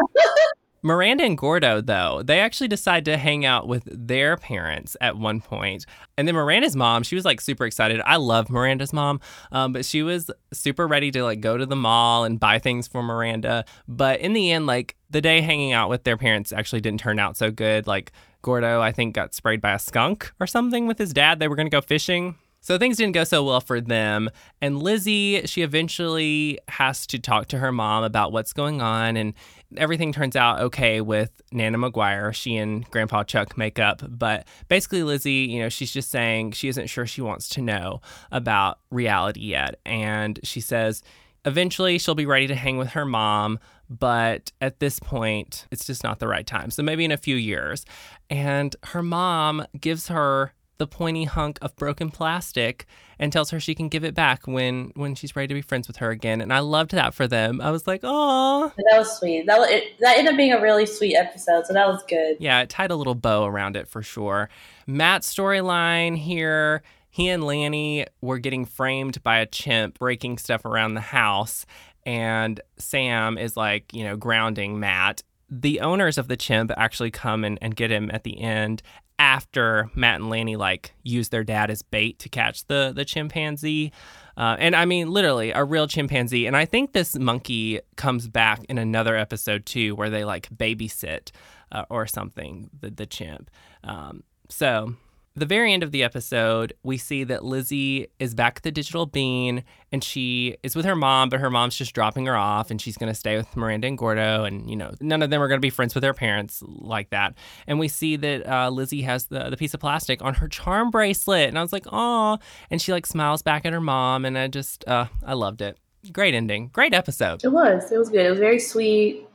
[0.81, 5.41] Miranda and Gordo, though, they actually decide to hang out with their parents at one
[5.41, 5.85] point.
[6.17, 8.01] And then Miranda's mom, she was like super excited.
[8.05, 9.19] I love Miranda's mom,
[9.51, 12.87] um, but she was super ready to like go to the mall and buy things
[12.87, 13.65] for Miranda.
[13.87, 17.19] But in the end, like the day hanging out with their parents actually didn't turn
[17.19, 17.85] out so good.
[17.85, 21.39] Like Gordo, I think, got sprayed by a skunk or something with his dad.
[21.39, 22.35] They were going to go fishing.
[22.61, 24.29] So things didn't go so well for them.
[24.61, 29.15] And Lizzie, she eventually has to talk to her mom about what's going on.
[29.15, 29.33] And
[29.77, 32.33] everything turns out okay with Nana McGuire.
[32.33, 34.01] She and Grandpa Chuck make up.
[34.07, 38.01] But basically, Lizzie, you know, she's just saying she isn't sure she wants to know
[38.31, 39.79] about reality yet.
[39.85, 41.01] And she says
[41.45, 43.59] eventually she'll be ready to hang with her mom.
[43.89, 46.69] But at this point, it's just not the right time.
[46.69, 47.85] So maybe in a few years.
[48.29, 52.85] And her mom gives her the pointy hunk of broken plastic
[53.19, 55.87] and tells her she can give it back when when she's ready to be friends
[55.87, 56.39] with her again.
[56.39, 57.59] And I loved that for them.
[57.59, 59.45] I was like, oh, that was sweet.
[59.45, 61.65] That was, it, that ended up being a really sweet episode.
[61.65, 62.37] So that was good.
[62.39, 64.49] Yeah, it tied a little bow around it for sure.
[64.87, 70.93] Matt's storyline here he and Lanny were getting framed by a chimp breaking stuff around
[70.93, 71.65] the house.
[72.05, 75.23] And Sam is like, you know, grounding Matt.
[75.49, 78.81] The owners of the chimp actually come and, and get him at the end
[79.17, 83.91] after Matt and Lanny like use their dad as bait to catch the the chimpanzee.
[84.37, 86.45] Uh, and I mean, literally a real chimpanzee.
[86.45, 91.31] And I think this monkey comes back in another episode too, where they like babysit
[91.73, 93.51] uh, or something, the, the chimp.
[93.83, 94.95] Um, so
[95.39, 99.05] the very end of the episode, we see that Lizzie is back at the Digital
[99.05, 102.81] Bean and she is with her mom, but her mom's just dropping her off and
[102.81, 104.43] she's going to stay with Miranda and Gordo.
[104.43, 107.09] And, you know, none of them are going to be friends with their parents like
[107.09, 107.33] that.
[107.67, 110.91] And we see that uh, Lizzie has the, the piece of plastic on her charm
[110.91, 111.47] bracelet.
[111.49, 112.37] And I was like, oh.
[112.69, 114.25] And she like smiles back at her mom.
[114.25, 115.77] And I just, uh, I loved it.
[116.11, 116.69] Great ending.
[116.73, 117.43] Great episode.
[117.43, 117.91] It was.
[117.91, 118.25] It was good.
[118.25, 119.28] It was very sweet.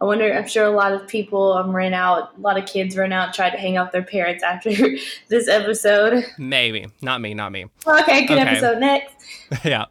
[0.00, 0.32] I wonder.
[0.32, 2.36] I'm sure a lot of people um, ran out.
[2.36, 4.70] A lot of kids ran out, tried to hang out with their parents after
[5.28, 6.24] this episode.
[6.38, 7.34] Maybe not me.
[7.34, 7.66] Not me.
[7.86, 8.48] Okay, good okay.
[8.48, 8.78] episode.
[8.78, 9.14] Next.
[9.64, 9.86] yeah.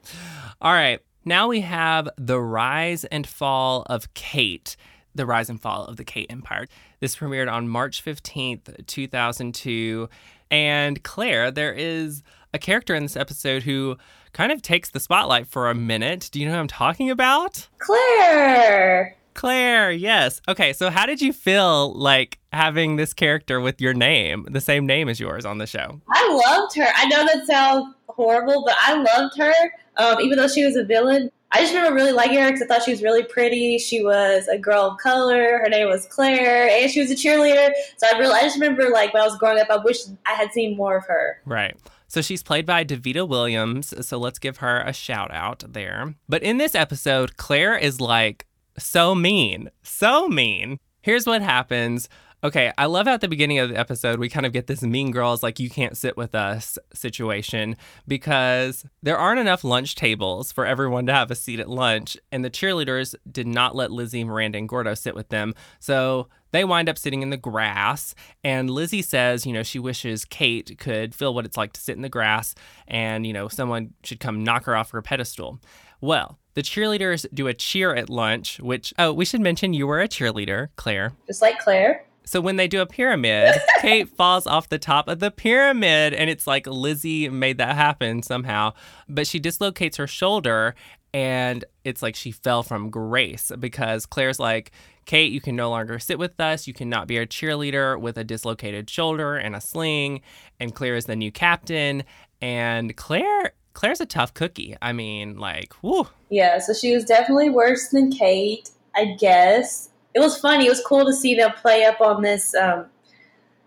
[0.61, 1.01] All right.
[1.25, 4.77] Now we have the rise and fall of Kate.
[5.13, 6.67] The rise and fall of the Kate Empire.
[6.99, 10.07] This premiered on March 15th, 2002.
[10.49, 13.97] And Claire, there is a character in this episode who
[14.31, 16.29] kind of takes the spotlight for a minute.
[16.31, 17.67] Do you know who I'm talking about?
[17.79, 19.17] Claire.
[19.37, 20.41] Claire, yes.
[20.47, 24.87] Okay, so how did you feel like having this character with your name, the same
[24.87, 26.01] name as yours on the show?
[26.09, 26.87] I loved her.
[26.95, 29.53] I know that sounds horrible, but I loved her.
[29.97, 32.65] Um, even though she was a villain, I just remember really liking her because I
[32.65, 33.77] thought she was really pretty.
[33.77, 35.59] She was a girl of color.
[35.59, 37.69] Her name was Claire, and she was a cheerleader.
[37.97, 40.33] So I really, I just remember like when I was growing up, I wish I
[40.33, 41.41] had seen more of her.
[41.45, 41.77] Right.
[42.07, 43.93] So she's played by Davida Williams.
[44.03, 46.15] So let's give her a shout out there.
[46.27, 49.69] But in this episode, Claire is like so mean.
[49.83, 50.79] So mean.
[51.01, 52.09] Here's what happens.
[52.43, 55.09] Okay, I love at the beginning of the episode, we kind of get this mean
[55.09, 57.75] girls like you can't sit with us situation
[58.07, 62.15] because there aren't enough lunch tables for everyone to have a seat at lunch.
[62.31, 65.55] And the cheerleaders did not let Lizzie, Miranda, and Gordo sit with them.
[65.79, 68.13] So they wind up sitting in the grass.
[68.43, 71.95] And Lizzie says, you know, she wishes Kate could feel what it's like to sit
[71.95, 72.53] in the grass
[72.87, 75.59] and, you know, someone should come knock her off her pedestal.
[76.01, 80.01] Well, the cheerleaders do a cheer at lunch, which, oh, we should mention you were
[80.01, 81.13] a cheerleader, Claire.
[81.27, 82.03] Just like Claire.
[82.25, 86.31] So when they do a pyramid, Kate falls off the top of the pyramid, and
[86.31, 88.73] it's like Lizzie made that happen somehow.
[89.07, 90.73] But she dislocates her shoulder,
[91.13, 94.71] and it's like she fell from grace because Claire's like,
[95.05, 96.65] Kate, you can no longer sit with us.
[96.65, 100.21] You cannot be a cheerleader with a dislocated shoulder and a sling.
[100.59, 102.03] And Claire is the new captain.
[102.41, 104.75] And Claire Claire's a tough cookie.
[104.81, 106.07] I mean, like, whoo.
[106.31, 109.89] Yeah, so she was definitely worse than Kate, I guess.
[110.15, 110.65] It was funny.
[110.65, 112.87] It was cool to see them play up on this um,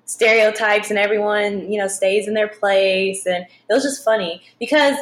[0.07, 3.25] stereotypes and everyone, you know, stays in their place.
[3.25, 4.97] And it was just funny because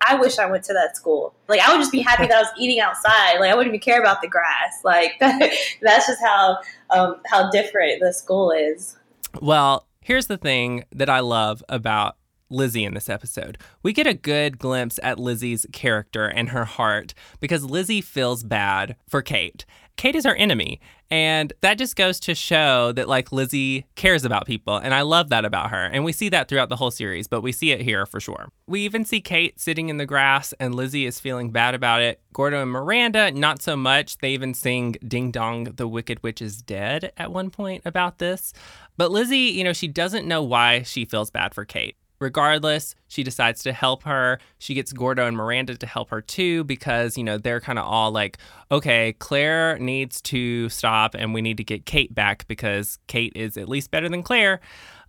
[0.00, 1.34] I wish I went to that school.
[1.46, 3.40] Like, I would just be happy that I was eating outside.
[3.40, 4.80] Like, I wouldn't even care about the grass.
[4.82, 6.56] Like, that's just how
[6.88, 8.96] um, how different the school is.
[9.42, 12.16] Well, here's the thing that I love about
[12.50, 13.58] Lizzie in this episode.
[13.82, 18.96] We get a good glimpse at Lizzie's character and her heart because Lizzie feels bad
[19.08, 19.64] for Kate.
[19.98, 20.80] Kate is her enemy.
[21.10, 24.76] And that just goes to show that like Lizzie cares about people.
[24.76, 25.84] And I love that about her.
[25.86, 28.50] And we see that throughout the whole series, but we see it here for sure.
[28.66, 32.20] We even see Kate sitting in the grass and Lizzie is feeling bad about it.
[32.32, 34.18] Gordo and Miranda, not so much.
[34.18, 38.52] They even sing Ding Dong, the Wicked Witch is Dead at one point about this.
[38.96, 41.96] But Lizzie, you know, she doesn't know why she feels bad for Kate.
[42.20, 44.38] Regardless, she decides to help her.
[44.58, 47.84] She gets Gordo and Miranda to help her too because, you know, they're kind of
[47.84, 48.38] all like,
[48.70, 53.56] okay, Claire needs to stop and we need to get Kate back because Kate is
[53.56, 54.60] at least better than Claire.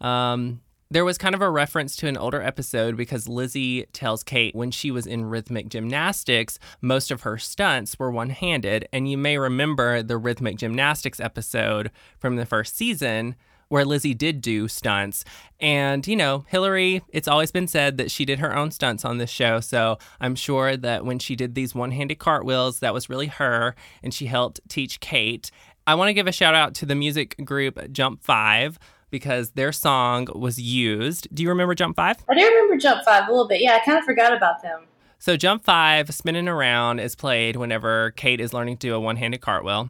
[0.01, 4.55] Um, there was kind of a reference to an older episode because Lizzie tells Kate
[4.55, 8.87] when she was in rhythmic gymnastics, most of her stunts were one handed.
[8.91, 13.35] And you may remember the rhythmic gymnastics episode from the first season
[13.69, 15.23] where Lizzie did do stunts.
[15.59, 19.17] And, you know, Hilary, it's always been said that she did her own stunts on
[19.17, 19.59] this show.
[19.59, 23.75] So I'm sure that when she did these one handed cartwheels, that was really her.
[24.03, 25.51] And she helped teach Kate.
[25.87, 28.77] I want to give a shout out to the music group Jump Five
[29.09, 31.27] because their song was used.
[31.33, 32.17] Do you remember Jump Five?
[32.29, 33.61] I do remember Jump Five a little bit.
[33.61, 34.81] Yeah, I kind of forgot about them.
[35.17, 39.17] So Jump Five, spinning around, is played whenever Kate is learning to do a one
[39.17, 39.89] handed cartwheel.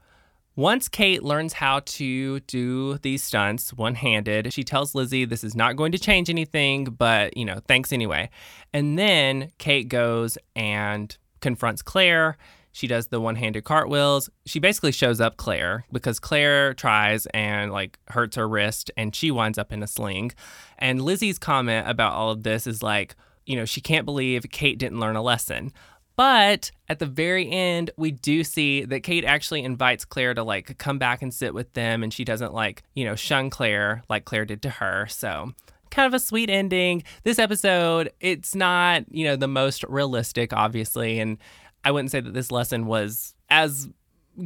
[0.60, 5.56] Once Kate learns how to do these stunts one handed, she tells Lizzie this is
[5.56, 8.30] not going to change anything, but, you know, thanks anyway.
[8.74, 12.38] And then Kate goes and confronts Claire.
[12.74, 14.30] She does the one handed cartwheels.
[14.46, 19.32] She basically shows up Claire because Claire tries and like hurts her wrist and she
[19.32, 20.34] winds up in a sling.
[20.78, 24.78] And Lizzie's comment about all of this is like, you know, she can't believe Kate
[24.78, 25.72] didn't learn a lesson.
[26.20, 30.78] But at the very end, we do see that Kate actually invites Claire to like
[30.78, 34.26] come back and sit with them, and she doesn't like, you know, shun Claire like
[34.26, 35.08] Claire did to her.
[35.08, 35.54] So
[35.92, 37.04] kind of a sweet ending.
[37.24, 41.22] This episode, it's not, you know, the most realistic, obviously.
[41.22, 41.38] And
[41.86, 43.88] I wouldn't say that this lesson was as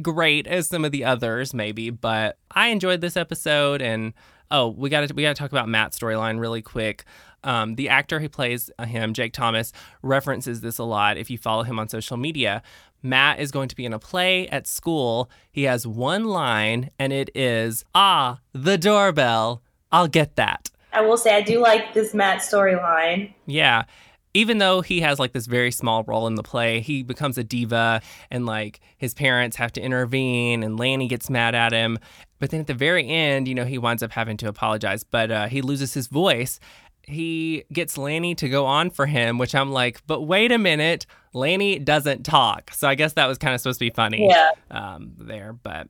[0.00, 3.82] great as some of the others, maybe, but I enjoyed this episode.
[3.82, 4.12] And
[4.48, 7.04] oh, we got to we got to talk about Matt's storyline really quick.
[7.44, 11.62] Um, the actor who plays him, Jake Thomas, references this a lot if you follow
[11.62, 12.62] him on social media.
[13.02, 15.30] Matt is going to be in a play at school.
[15.52, 19.62] He has one line, and it is, Ah, the doorbell.
[19.92, 20.70] I'll get that.
[20.92, 23.34] I will say, I do like this Matt storyline.
[23.46, 23.84] Yeah.
[24.32, 27.44] Even though he has like this very small role in the play, he becomes a
[27.44, 31.98] diva and like his parents have to intervene and Lanny gets mad at him.
[32.40, 35.30] But then at the very end, you know, he winds up having to apologize, but
[35.30, 36.58] uh, he loses his voice
[37.06, 41.06] he gets Lanny to go on for him, which I'm like, but wait a minute,
[41.32, 42.70] Lanny doesn't talk.
[42.72, 44.50] So I guess that was kind of supposed to be funny Yeah.
[44.70, 45.52] um, there.
[45.52, 45.88] But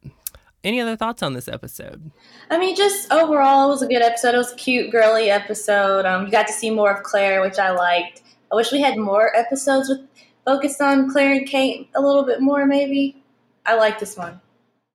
[0.62, 2.10] any other thoughts on this episode?
[2.50, 4.34] I mean, just overall, it was a good episode.
[4.34, 6.06] It was a cute, girly episode.
[6.06, 8.22] Um, you got to see more of Claire, which I liked.
[8.50, 10.00] I wish we had more episodes with
[10.44, 13.22] focused on Claire and Kate a little bit more, maybe.
[13.66, 14.40] I like this one.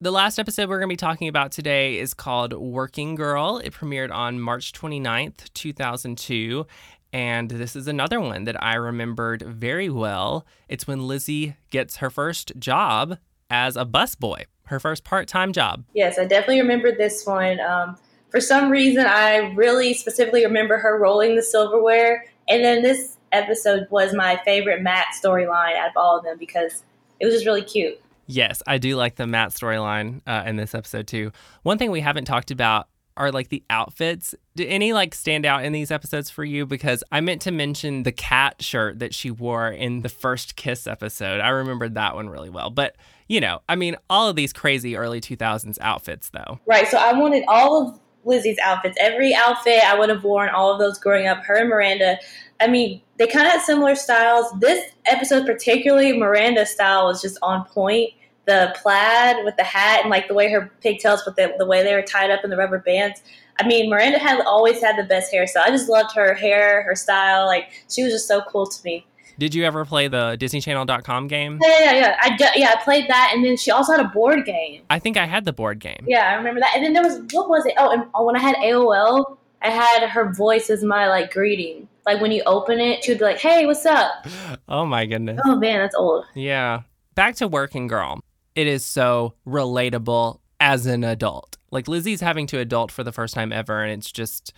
[0.01, 3.57] The last episode we're going to be talking about today is called Working Girl.
[3.61, 6.65] It premiered on March 29th, 2002.
[7.11, 10.45] And this is another one that I remembered very well.
[10.69, 13.17] It's when Lizzie gets her first job
[13.49, 15.83] as a busboy, her first part time job.
[15.93, 17.59] Yes, I definitely remember this one.
[17.59, 17.97] Um,
[18.29, 22.23] for some reason, I really specifically remember her rolling the silverware.
[22.47, 26.83] And then this episode was my favorite Matt storyline out of all of them because
[27.19, 27.99] it was just really cute.
[28.29, 31.31] Yes, I do like the Matt storyline uh, in this episode too.
[31.63, 32.87] One thing we haven't talked about
[33.17, 34.35] are like the outfits.
[34.55, 36.67] Did any like stand out in these episodes for you?
[36.67, 40.85] Because I meant to mention the cat shirt that she wore in the first Kiss
[40.85, 41.41] episode.
[41.41, 42.69] I remembered that one really well.
[42.69, 42.95] But
[43.27, 46.59] you know, I mean, all of these crazy early 2000s outfits though.
[46.67, 48.97] Right, so I wanted all of Lizzie's outfits.
[49.01, 51.43] Every outfit I would have worn, all of those growing up.
[51.43, 52.17] Her and Miranda,
[52.59, 54.51] I mean, they kind of had similar styles.
[54.59, 58.11] This episode, particularly, Miranda's style was just on point.
[58.49, 61.83] The plaid with the hat and like the way her pigtails, with the, the way
[61.83, 63.21] they were tied up in the rubber bands.
[63.59, 65.61] I mean, Miranda had always had the best hairstyle.
[65.61, 67.45] I just loved her hair, her style.
[67.45, 69.05] Like she was just so cool to me.
[69.37, 71.59] Did you ever play the DisneyChannel.com game?
[71.61, 72.17] Yeah, yeah, yeah.
[72.19, 74.81] I yeah, I played that, and then she also had a board game.
[74.89, 76.03] I think I had the board game.
[76.07, 76.73] Yeah, I remember that.
[76.75, 77.73] And then there was what was it?
[77.77, 81.87] Oh, and oh, when I had AOL, I had her voice as my like greeting.
[82.05, 84.25] Like when you open it, she would be like, "Hey, what's up?"
[84.67, 85.39] Oh my goodness.
[85.45, 86.25] Oh man, that's old.
[86.35, 86.81] Yeah.
[87.15, 88.19] Back to Working Girl.
[88.59, 91.57] It is so relatable as an adult.
[91.71, 94.51] Like Lizzie's having to adult for the first time ever, and it's just,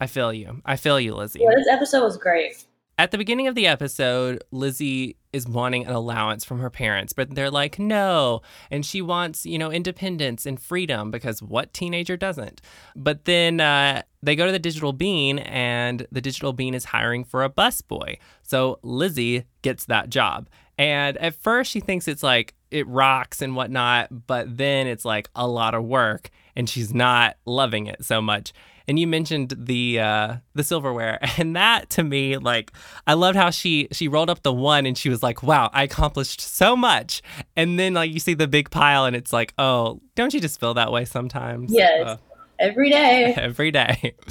[0.00, 0.62] I feel you.
[0.64, 1.40] I feel you, Lizzie.
[1.42, 2.66] Yeah, this episode was great.
[2.98, 7.34] At the beginning of the episode, Lizzie is wanting an allowance from her parents, but
[7.34, 8.42] they're like, no.
[8.70, 12.60] And she wants, you know, independence and freedom because what teenager doesn't?
[12.94, 17.24] But then uh, they go to the Digital Bean, and the Digital Bean is hiring
[17.24, 18.18] for a busboy.
[18.44, 20.48] So Lizzie gets that job.
[20.78, 25.28] And at first, she thinks it's like it rocks and whatnot, but then it's like
[25.34, 28.52] a lot of work, and she's not loving it so much
[28.88, 32.72] and you mentioned the uh, the silverware, and that to me, like,
[33.06, 35.82] I loved how she she rolled up the one, and she was like, "Wow, I
[35.84, 37.22] accomplished so much."
[37.54, 40.58] And then like you see the big pile, and it's like, "Oh, don't you just
[40.58, 42.16] feel that way sometimes?" Yes, Uh,
[42.58, 43.34] every day.
[43.36, 44.14] every day.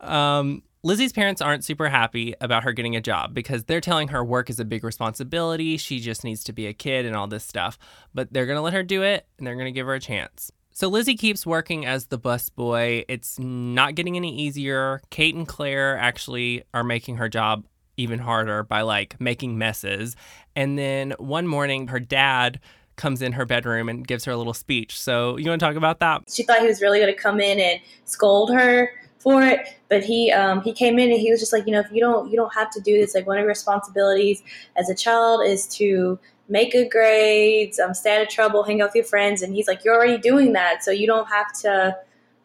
[0.00, 4.22] Um, Lizzie's parents aren't super happy about her getting a job because they're telling her
[4.22, 5.78] work is a big responsibility.
[5.78, 7.78] She just needs to be a kid and all this stuff.
[8.12, 10.00] But they're going to let her do it and they're going to give her a
[10.00, 10.52] chance.
[10.72, 13.06] So Lizzie keeps working as the busboy.
[13.08, 15.00] It's not getting any easier.
[15.08, 17.64] Kate and Claire actually are making her job
[17.96, 20.16] even harder by like making messes.
[20.54, 22.60] And then one morning, her dad
[22.96, 25.00] comes in her bedroom and gives her a little speech.
[25.00, 26.24] So you want to talk about that?
[26.30, 28.90] She thought he was really going to come in and scold her
[29.24, 31.80] for it, but he um, he came in and he was just like, you know,
[31.80, 33.14] if you don't you don't have to do this.
[33.14, 34.42] Like one of your responsibilities
[34.76, 38.90] as a child is to make good grades, um, stay out of trouble, hang out
[38.90, 39.40] with your friends.
[39.40, 41.96] And he's like, you're already doing that, so you don't have to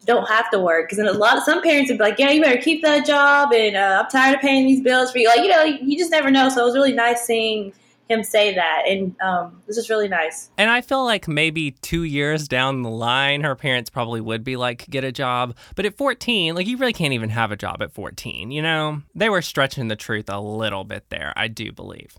[0.06, 0.86] don't have to work.
[0.86, 3.06] Because then a lot of some parents would be like, yeah, you better keep that
[3.06, 5.28] job, and uh, I'm tired of paying these bills for you.
[5.28, 6.48] Like you know, you just never know.
[6.48, 7.74] So it was really nice seeing
[8.10, 10.50] him say that, and um, this is really nice.
[10.58, 14.56] And I feel like maybe two years down the line, her parents probably would be
[14.56, 15.56] like, get a job.
[15.76, 19.02] But at 14, like, you really can't even have a job at 14, you know?
[19.14, 22.18] They were stretching the truth a little bit there, I do believe.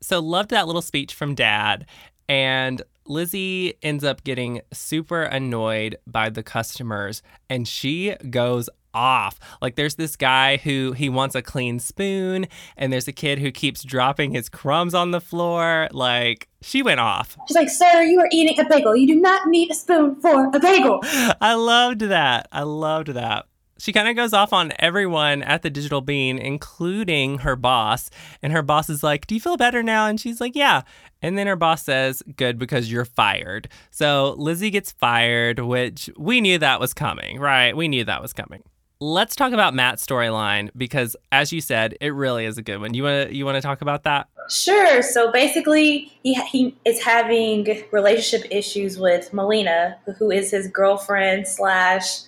[0.00, 1.86] So, loved that little speech from dad.
[2.28, 9.38] And Lizzie ends up getting super annoyed by the customers and she goes off.
[9.60, 12.46] Like there's this guy who he wants a clean spoon
[12.76, 15.88] and there's a kid who keeps dropping his crumbs on the floor.
[15.92, 17.36] Like she went off.
[17.46, 18.96] She's like, "Sir, you are eating a bagel.
[18.96, 21.00] You do not need a spoon for a bagel."
[21.40, 22.48] I loved that.
[22.52, 23.46] I loved that.
[23.78, 28.10] She kind of goes off on everyone at the Digital Bean, including her boss.
[28.42, 30.06] And her boss is like, Do you feel better now?
[30.06, 30.82] And she's like, Yeah.
[31.22, 33.68] And then her boss says, Good, because you're fired.
[33.90, 37.76] So Lizzie gets fired, which we knew that was coming, right?
[37.76, 38.62] We knew that was coming.
[39.00, 42.94] Let's talk about Matt's storyline because, as you said, it really is a good one.
[42.94, 44.26] You want to you want to talk about that?
[44.50, 45.02] Sure.
[45.02, 52.22] So basically, he he is having relationship issues with Melina, who is his girlfriend slash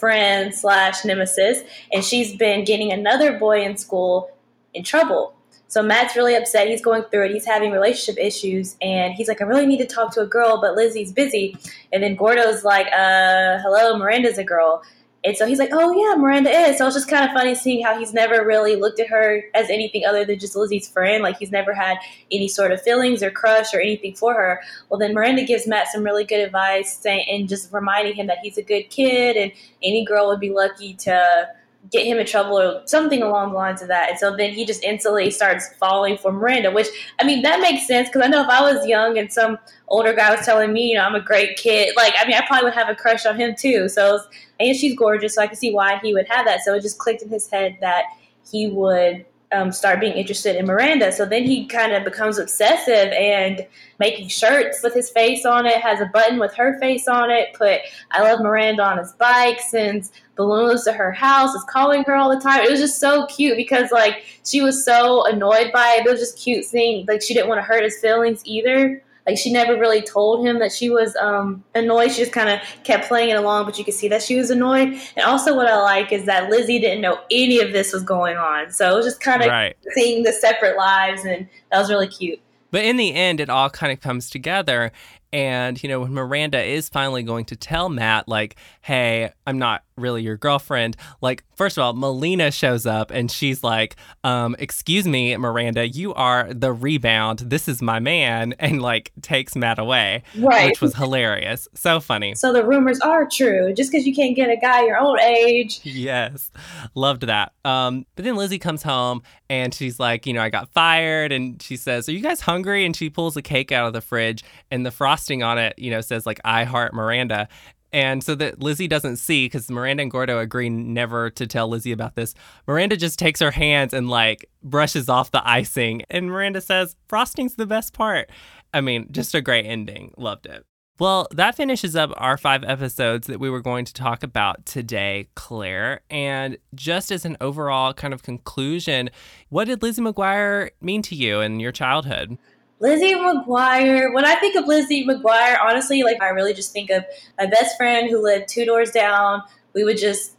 [0.00, 4.30] friend slash nemesis, and she's been getting another boy in school
[4.74, 5.34] in trouble.
[5.68, 6.66] So Matt's really upset.
[6.66, 7.30] He's going through it.
[7.30, 10.60] He's having relationship issues, and he's like, "I really need to talk to a girl,
[10.60, 11.56] but Lizzie's busy."
[11.92, 14.82] And then Gordo's like, "Uh, hello, Miranda's a girl."
[15.22, 16.78] And so he's like, oh yeah, Miranda is.
[16.78, 19.68] So it's just kind of funny seeing how he's never really looked at her as
[19.68, 21.22] anything other than just Lizzie's friend.
[21.22, 21.98] Like he's never had
[22.32, 24.62] any sort of feelings or crush or anything for her.
[24.88, 28.38] Well, then Miranda gives Matt some really good advice saying, and just reminding him that
[28.42, 29.52] he's a good kid and
[29.82, 31.48] any girl would be lucky to
[31.90, 34.10] get him in trouble or something along the lines of that.
[34.10, 37.86] And so then he just instantly starts falling for Miranda, which I mean that makes
[37.86, 39.58] sense because I know if I was young and some
[39.88, 42.46] older guy was telling me, you know, I'm a great kid, like I mean I
[42.46, 43.88] probably would have a crush on him too.
[43.88, 44.20] So
[44.60, 46.60] and she's gorgeous, so I can see why he would have that.
[46.60, 48.04] So it just clicked in his head that
[48.50, 51.10] he would um, start being interested in Miranda.
[51.12, 53.66] So then he kind of becomes obsessive and
[53.98, 57.52] making shirts with his face on it, has a button with her face on it,
[57.54, 57.80] put
[58.12, 62.34] I love Miranda on his bike, sends balloons to her house, is calling her all
[62.34, 62.64] the time.
[62.64, 66.06] It was just so cute because like she was so annoyed by it.
[66.06, 69.02] It was just cute seeing like she didn't want to hurt his feelings either.
[69.30, 72.10] Like she never really told him that she was um, annoyed.
[72.10, 74.50] She just kind of kept playing it along, but you could see that she was
[74.50, 74.88] annoyed.
[75.16, 78.36] And also, what I like is that Lizzie didn't know any of this was going
[78.36, 79.76] on, so it was just kind of right.
[79.92, 82.40] seeing the separate lives, and that was really cute.
[82.72, 84.90] But in the end, it all kind of comes together.
[85.32, 89.84] And, you know, when Miranda is finally going to tell Matt, like, hey, I'm not
[90.00, 95.06] really your girlfriend, like, first of all, Melina shows up and she's like, um, excuse
[95.06, 97.40] me, Miranda, you are the rebound.
[97.40, 98.54] This is my man.
[98.70, 100.22] And, like, takes Matt away.
[100.38, 100.66] Right.
[100.66, 101.66] Which was hilarious.
[101.74, 102.34] So funny.
[102.34, 103.72] So the rumors are true.
[103.72, 105.80] Just because you can't get a guy your own age.
[105.82, 106.50] Yes.
[106.94, 107.52] Loved that.
[107.64, 111.32] Um, but then Lizzie comes home and she's like, you know, I got fired.
[111.32, 112.84] And she says, Are you guys hungry?
[112.84, 115.90] And she pulls a cake out of the fridge and the frosting on it, you
[115.90, 117.48] know, says like I heart Miranda.
[117.92, 121.92] And so that Lizzie doesn't see, because Miranda and Gordo agree never to tell Lizzie
[121.92, 122.34] about this,
[122.66, 126.02] Miranda just takes her hands and like brushes off the icing.
[126.10, 128.30] And Miranda says, Frosting's the best part.
[128.72, 130.12] I mean, just a great ending.
[130.16, 130.64] Loved it.
[131.00, 135.28] Well, that finishes up our five episodes that we were going to talk about today,
[135.34, 136.02] Claire.
[136.10, 139.08] And just as an overall kind of conclusion,
[139.48, 142.36] what did Lizzie McGuire mean to you in your childhood?
[142.80, 144.12] Lizzie McGuire.
[144.12, 147.04] When I think of Lizzie McGuire, honestly, like I really just think of
[147.38, 149.42] my best friend who lived two doors down.
[149.74, 150.32] We would just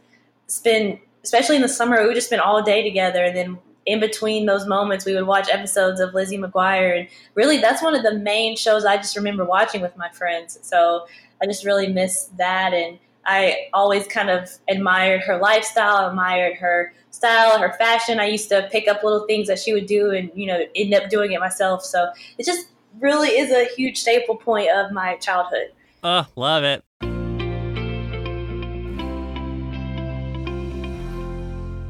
[0.48, 3.24] spend, especially in the summer, we would just spend all day together.
[3.24, 6.98] And then in between those moments, we would watch episodes of Lizzie McGuire.
[6.98, 10.58] And really, that's one of the main shows I just remember watching with my friends.
[10.62, 11.06] So
[11.40, 12.74] I just really miss that.
[12.74, 18.18] And I always kind of admired her lifestyle, admired her style, her fashion.
[18.20, 20.94] I used to pick up little things that she would do and, you know, end
[20.94, 21.84] up doing it myself.
[21.84, 22.68] So it just
[23.00, 25.72] really is a huge staple point of my childhood.
[26.02, 26.84] Oh, love it.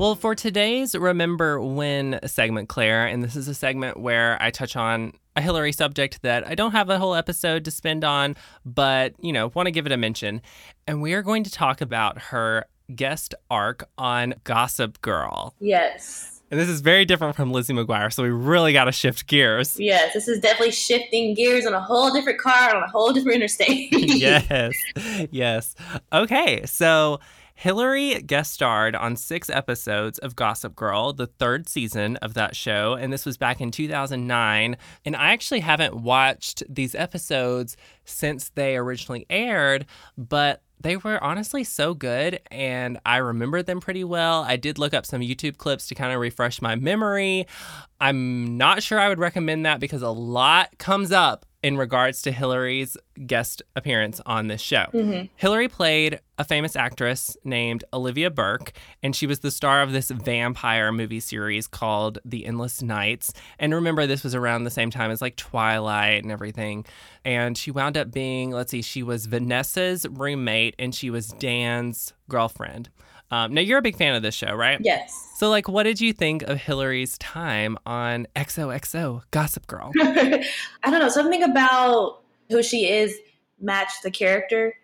[0.03, 4.74] Well, for today's Remember When segment, Claire, and this is a segment where I touch
[4.74, 8.34] on a Hilary subject that I don't have a whole episode to spend on,
[8.64, 10.42] but, you know, want to give it a mention.
[10.88, 12.64] And we are going to talk about her
[12.96, 15.55] guest arc on Gossip Girl.
[15.61, 16.42] Yes.
[16.50, 19.78] And this is very different from Lizzie McGuire, so we really got to shift gears.
[19.78, 23.36] Yes, this is definitely shifting gears on a whole different car on a whole different
[23.36, 23.88] interstate.
[23.92, 24.74] yes,
[25.30, 25.76] yes.
[26.12, 27.20] Okay, so
[27.62, 32.94] Hilary guest starred on six episodes of Gossip Girl, the third season of that show,
[32.94, 34.76] and this was back in 2009.
[35.04, 39.86] And I actually haven't watched these episodes since they originally aired,
[40.18, 44.42] but they were honestly so good and I remember them pretty well.
[44.42, 47.46] I did look up some YouTube clips to kind of refresh my memory.
[48.00, 52.32] I'm not sure I would recommend that because a lot comes up in regards to
[52.32, 52.96] Hilary's
[53.26, 54.86] guest appearance on this show.
[54.92, 55.26] Mm-hmm.
[55.36, 60.10] Hilary played a famous actress named Olivia Burke, and she was the star of this
[60.10, 63.32] vampire movie series called The Endless Knights.
[63.58, 66.84] And remember, this was around the same time as like Twilight and everything.
[67.24, 72.12] And she wound up being, let's see, she was Vanessa's roommate and she was Dan's
[72.28, 72.90] girlfriend.
[73.33, 74.78] Um, now, you're a big fan of this show, right?
[74.83, 75.30] Yes.
[75.37, 79.91] So, like, what did you think of Hilary's time on XOXO Gossip Girl?
[80.01, 80.45] I
[80.85, 81.09] don't know.
[81.09, 82.20] Something about
[82.51, 83.18] who she is
[83.59, 84.74] matched the character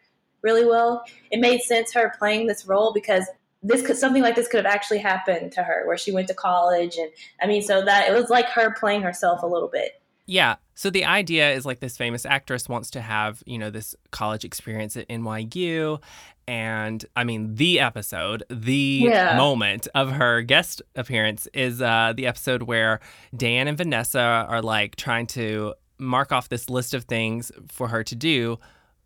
[0.41, 1.05] really well.
[1.31, 3.27] It made sense her playing this role because
[3.63, 6.35] this could something like this could have actually happened to her where she went to
[6.35, 7.11] college and
[7.43, 10.01] I mean so that it was like her playing herself a little bit.
[10.27, 10.57] Yeah.
[10.75, 14.45] So the idea is like this famous actress wants to have, you know, this college
[14.45, 16.01] experience at NYU.
[16.49, 19.37] And I mean, the episode, the Yeah.
[19.37, 23.01] moment of her guest appearance is uh, the episode where
[23.37, 28.03] Dan and Vanessa are like trying to mark off this list of things for her
[28.03, 28.59] to do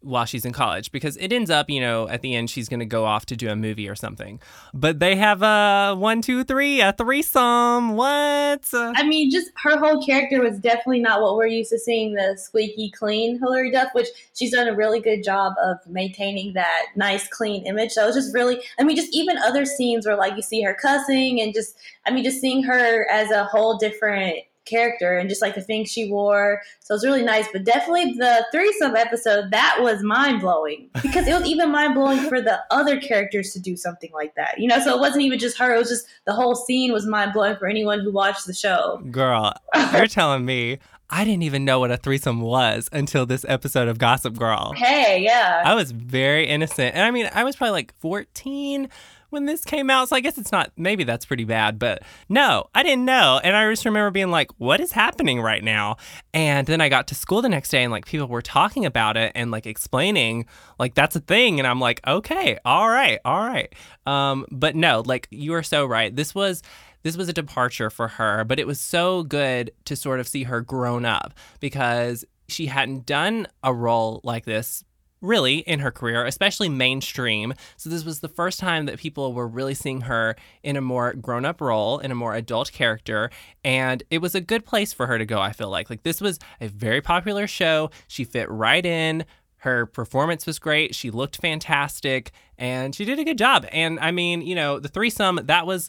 [0.02, 2.80] while she's in college because it ends up, you know, at the end she's going
[2.80, 4.40] to go off to do a movie or something.
[4.74, 7.96] But they have a one, two, three, a threesome.
[7.96, 8.68] What?
[8.72, 12.14] Uh, I mean, just her whole character was definitely not what we're used to seeing
[12.14, 16.86] the squeaky clean Hilary Duff, which she's done a really good job of maintaining that
[16.96, 17.92] nice, clean image.
[17.96, 20.74] It was just really, I mean, just even other scenes where like you see her
[20.74, 21.76] cussing and just,
[22.06, 25.90] I mean, just seeing her as a whole different character and just like the things
[25.90, 26.60] she wore.
[26.80, 27.46] So it was really nice.
[27.52, 32.28] But definitely the threesome episode, that was mind blowing because it was even mind blowing
[32.28, 34.58] for the other characters to do something like that.
[34.58, 37.06] You know, so it wasn't even just her, it was just the whole scene was
[37.06, 39.02] mind blowing for anyone who watched the show.
[39.10, 39.52] Girl,
[39.92, 40.78] you're telling me
[41.12, 44.72] I didn't even know what a threesome was until this episode of Gossip Girl.
[44.74, 45.62] Hey, yeah.
[45.62, 46.94] I was very innocent.
[46.94, 48.88] And I mean, I was probably like 14
[49.32, 50.08] when this came out.
[50.08, 53.40] So I guess it's not, maybe that's pretty bad, but no, I didn't know.
[53.42, 55.96] And I just remember being like, what is happening right now?
[56.34, 59.16] And then I got to school the next day and like people were talking about
[59.16, 60.46] it and like explaining,
[60.78, 61.58] like, that's a thing.
[61.58, 63.74] And I'm like, okay, all right, all right.
[64.06, 66.14] Um, but no, like, you are so right.
[66.14, 66.62] This was
[67.02, 70.44] this was a departure for her, but it was so good to sort of see
[70.44, 74.84] her grown up because she hadn't done a role like this
[75.22, 77.54] really in her career, especially mainstream.
[77.76, 81.14] So this was the first time that people were really seeing her in a more
[81.14, 83.30] grown-up role, in a more adult character,
[83.64, 85.88] and it was a good place for her to go, I feel like.
[85.88, 87.90] Like this was a very popular show.
[88.08, 89.24] She fit right in.
[89.58, 90.92] Her performance was great.
[90.94, 93.64] She looked fantastic and she did a good job.
[93.70, 95.88] And I mean, you know, the threesome, that was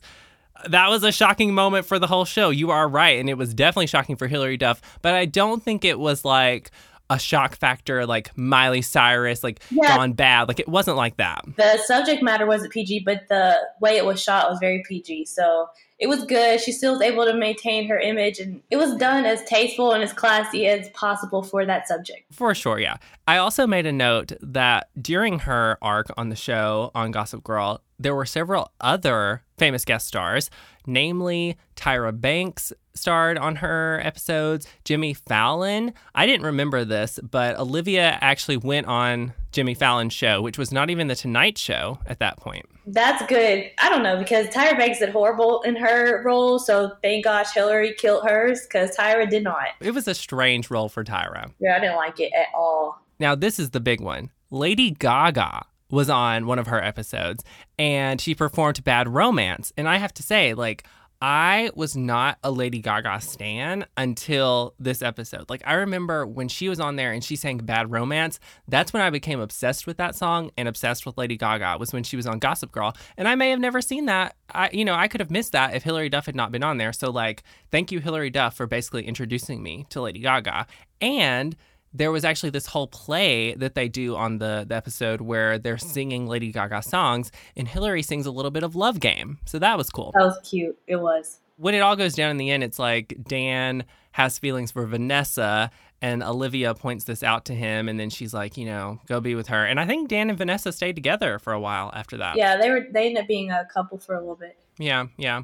[0.69, 2.49] that was a shocking moment for the whole show.
[2.49, 3.19] You are right.
[3.19, 4.81] And it was definitely shocking for Hilary Duff.
[5.01, 6.71] But I don't think it was like
[7.09, 9.97] a shock factor like Miley Cyrus, like Yeah.
[9.97, 10.47] gone bad.
[10.47, 11.43] Like it wasn't like that.
[11.57, 15.25] the subject matter wasn't PG, but the way it was shot was very PG.
[15.25, 15.67] So
[15.99, 16.59] it was good.
[16.59, 20.03] She still was able to maintain her image, and it was done as tasteful and
[20.03, 22.23] as classy as possible for that subject.
[22.31, 22.97] For sure, yeah.
[23.27, 27.81] I also made a note that during her arc on the show on Gossip Girl,
[27.99, 30.49] there were several other famous guest stars,
[30.85, 35.93] namely Tyra Banks starred on her episodes, Jimmy Fallon.
[36.13, 40.89] I didn't remember this, but Olivia actually went on Jimmy Fallon's show, which was not
[40.89, 42.65] even the Tonight Show at that point.
[42.85, 43.69] That's good.
[43.81, 47.93] I don't know because Tyra Banks did horrible in her role, so thank gosh Hilary
[47.93, 49.69] killed hers because Tyra did not.
[49.79, 51.51] It was a strange role for Tyra.
[51.59, 53.01] Yeah, I didn't like it at all.
[53.19, 54.31] Now, this is the big one.
[54.49, 57.43] Lady Gaga was on one of her episodes
[57.77, 59.71] and she performed Bad Romance.
[59.77, 60.85] And I have to say, like,
[61.21, 65.49] I was not a Lady Gaga stan until this episode.
[65.49, 69.03] Like, I remember when she was on there and she sang Bad Romance, that's when
[69.03, 72.25] I became obsessed with that song and obsessed with Lady Gaga, was when she was
[72.25, 72.93] on Gossip Girl.
[73.15, 74.35] And I may have never seen that.
[74.51, 76.77] I, you know, I could have missed that if Hilary Duff had not been on
[76.77, 76.91] there.
[76.91, 80.65] So, like, thank you, Hilary Duff, for basically introducing me to Lady Gaga.
[80.99, 81.55] And
[81.93, 85.77] there was actually this whole play that they do on the, the episode where they're
[85.77, 89.37] singing Lady Gaga songs, and Hilary sings a little bit of Love Game.
[89.45, 90.11] So that was cool.
[90.15, 90.77] That was cute.
[90.87, 91.39] It was.
[91.57, 95.69] When it all goes down in the end, it's like Dan has feelings for Vanessa,
[96.01, 99.35] and Olivia points this out to him, and then she's like, you know, go be
[99.35, 99.65] with her.
[99.65, 102.35] And I think Dan and Vanessa stayed together for a while after that.
[102.35, 102.87] Yeah, they were.
[102.91, 104.59] They ended up being a couple for a little bit.
[104.77, 105.43] Yeah, yeah.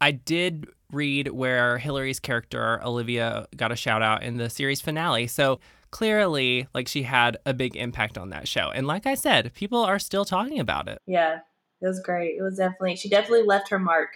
[0.00, 5.26] I did read where Hilary's character, Olivia, got a shout out in the series finale.
[5.26, 5.60] So
[5.94, 8.72] clearly, like, she had a big impact on that show.
[8.74, 10.98] And like I said, people are still talking about it.
[11.06, 11.36] Yeah,
[11.80, 12.34] it was great.
[12.36, 12.96] It was definitely.
[12.96, 14.10] She definitely left her mark.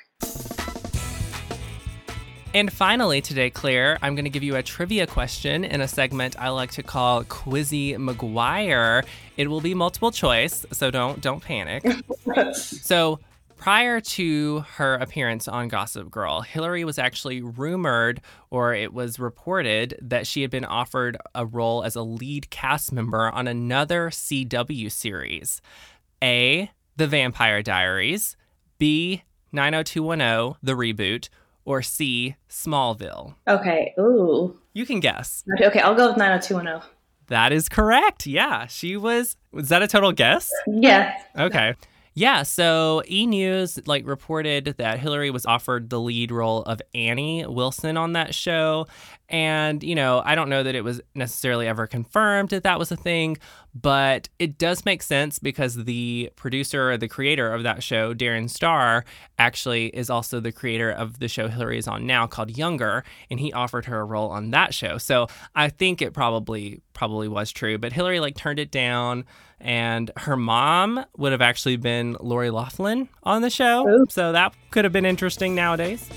[2.53, 6.35] And finally, today, Claire, I'm going to give you a trivia question in a segment
[6.37, 9.05] I like to call Quizzy McGuire.
[9.37, 11.85] It will be multiple choice, so don't don't panic.
[12.55, 13.21] So,
[13.59, 19.99] prior to her appearance on Gossip Girl, Hilary was actually rumored or it was reported
[20.01, 24.91] that she had been offered a role as a lead cast member on another CW
[24.91, 25.61] series.
[26.23, 26.71] A.
[26.97, 28.37] The Vampire Diaries,
[28.79, 29.23] B.
[29.53, 31.29] 90210, the reboot,
[31.65, 32.37] or C.
[32.49, 33.35] Smallville?
[33.47, 33.95] Okay.
[33.99, 34.59] Ooh.
[34.73, 35.45] You can guess.
[35.63, 36.89] Okay, I'll go with 90210.
[37.29, 38.27] That is correct.
[38.27, 39.37] Yeah, she was.
[39.53, 40.51] Was that a total guess?
[40.67, 41.23] Yes.
[41.39, 41.75] Okay.
[42.19, 47.47] Yeah, so E News like reported that Hilary was offered the lead role of Annie
[47.47, 48.89] Wilson on that show.
[49.29, 52.91] And, you know, I don't know that it was necessarily ever confirmed that that was
[52.91, 53.37] a thing,
[53.75, 58.49] but it does make sense because the producer or the creator of that show, Darren
[58.49, 59.05] Star,
[59.39, 63.39] actually is also the creator of the show Hilary is on now called Younger, and
[63.39, 64.97] he offered her a role on that show.
[64.97, 69.25] So I think it probably probably was true, but Hilary like turned it down
[69.61, 73.85] and her mom would have actually been Lori Laughlin on the show.
[74.09, 76.09] So that could have been interesting nowadays.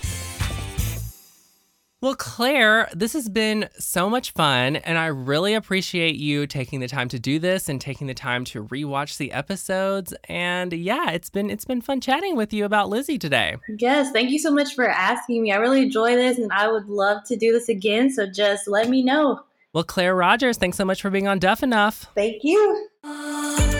[2.01, 6.87] Well, Claire, this has been so much fun, and I really appreciate you taking the
[6.87, 10.11] time to do this and taking the time to rewatch the episodes.
[10.27, 13.57] And yeah, it's been it's been fun chatting with you about Lizzie today.
[13.77, 15.51] Yes, thank you so much for asking me.
[15.51, 18.89] I really enjoy this and I would love to do this again, so just let
[18.89, 19.41] me know.
[19.71, 22.07] Well, Claire Rogers, thanks so much for being on Duff Enough.
[22.15, 22.87] Thank you.
[23.03, 23.70] Uh,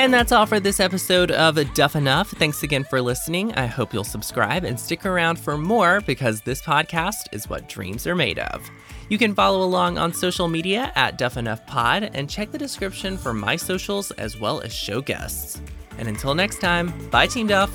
[0.00, 2.30] And that's all for this episode of Duff Enough.
[2.30, 3.52] Thanks again for listening.
[3.52, 8.06] I hope you'll subscribe and stick around for more because this podcast is what dreams
[8.06, 8.66] are made of.
[9.10, 13.18] You can follow along on social media at Duff Enough Pod and check the description
[13.18, 15.60] for my socials as well as show guests.
[15.98, 17.70] And until next time, bye, Team Duff.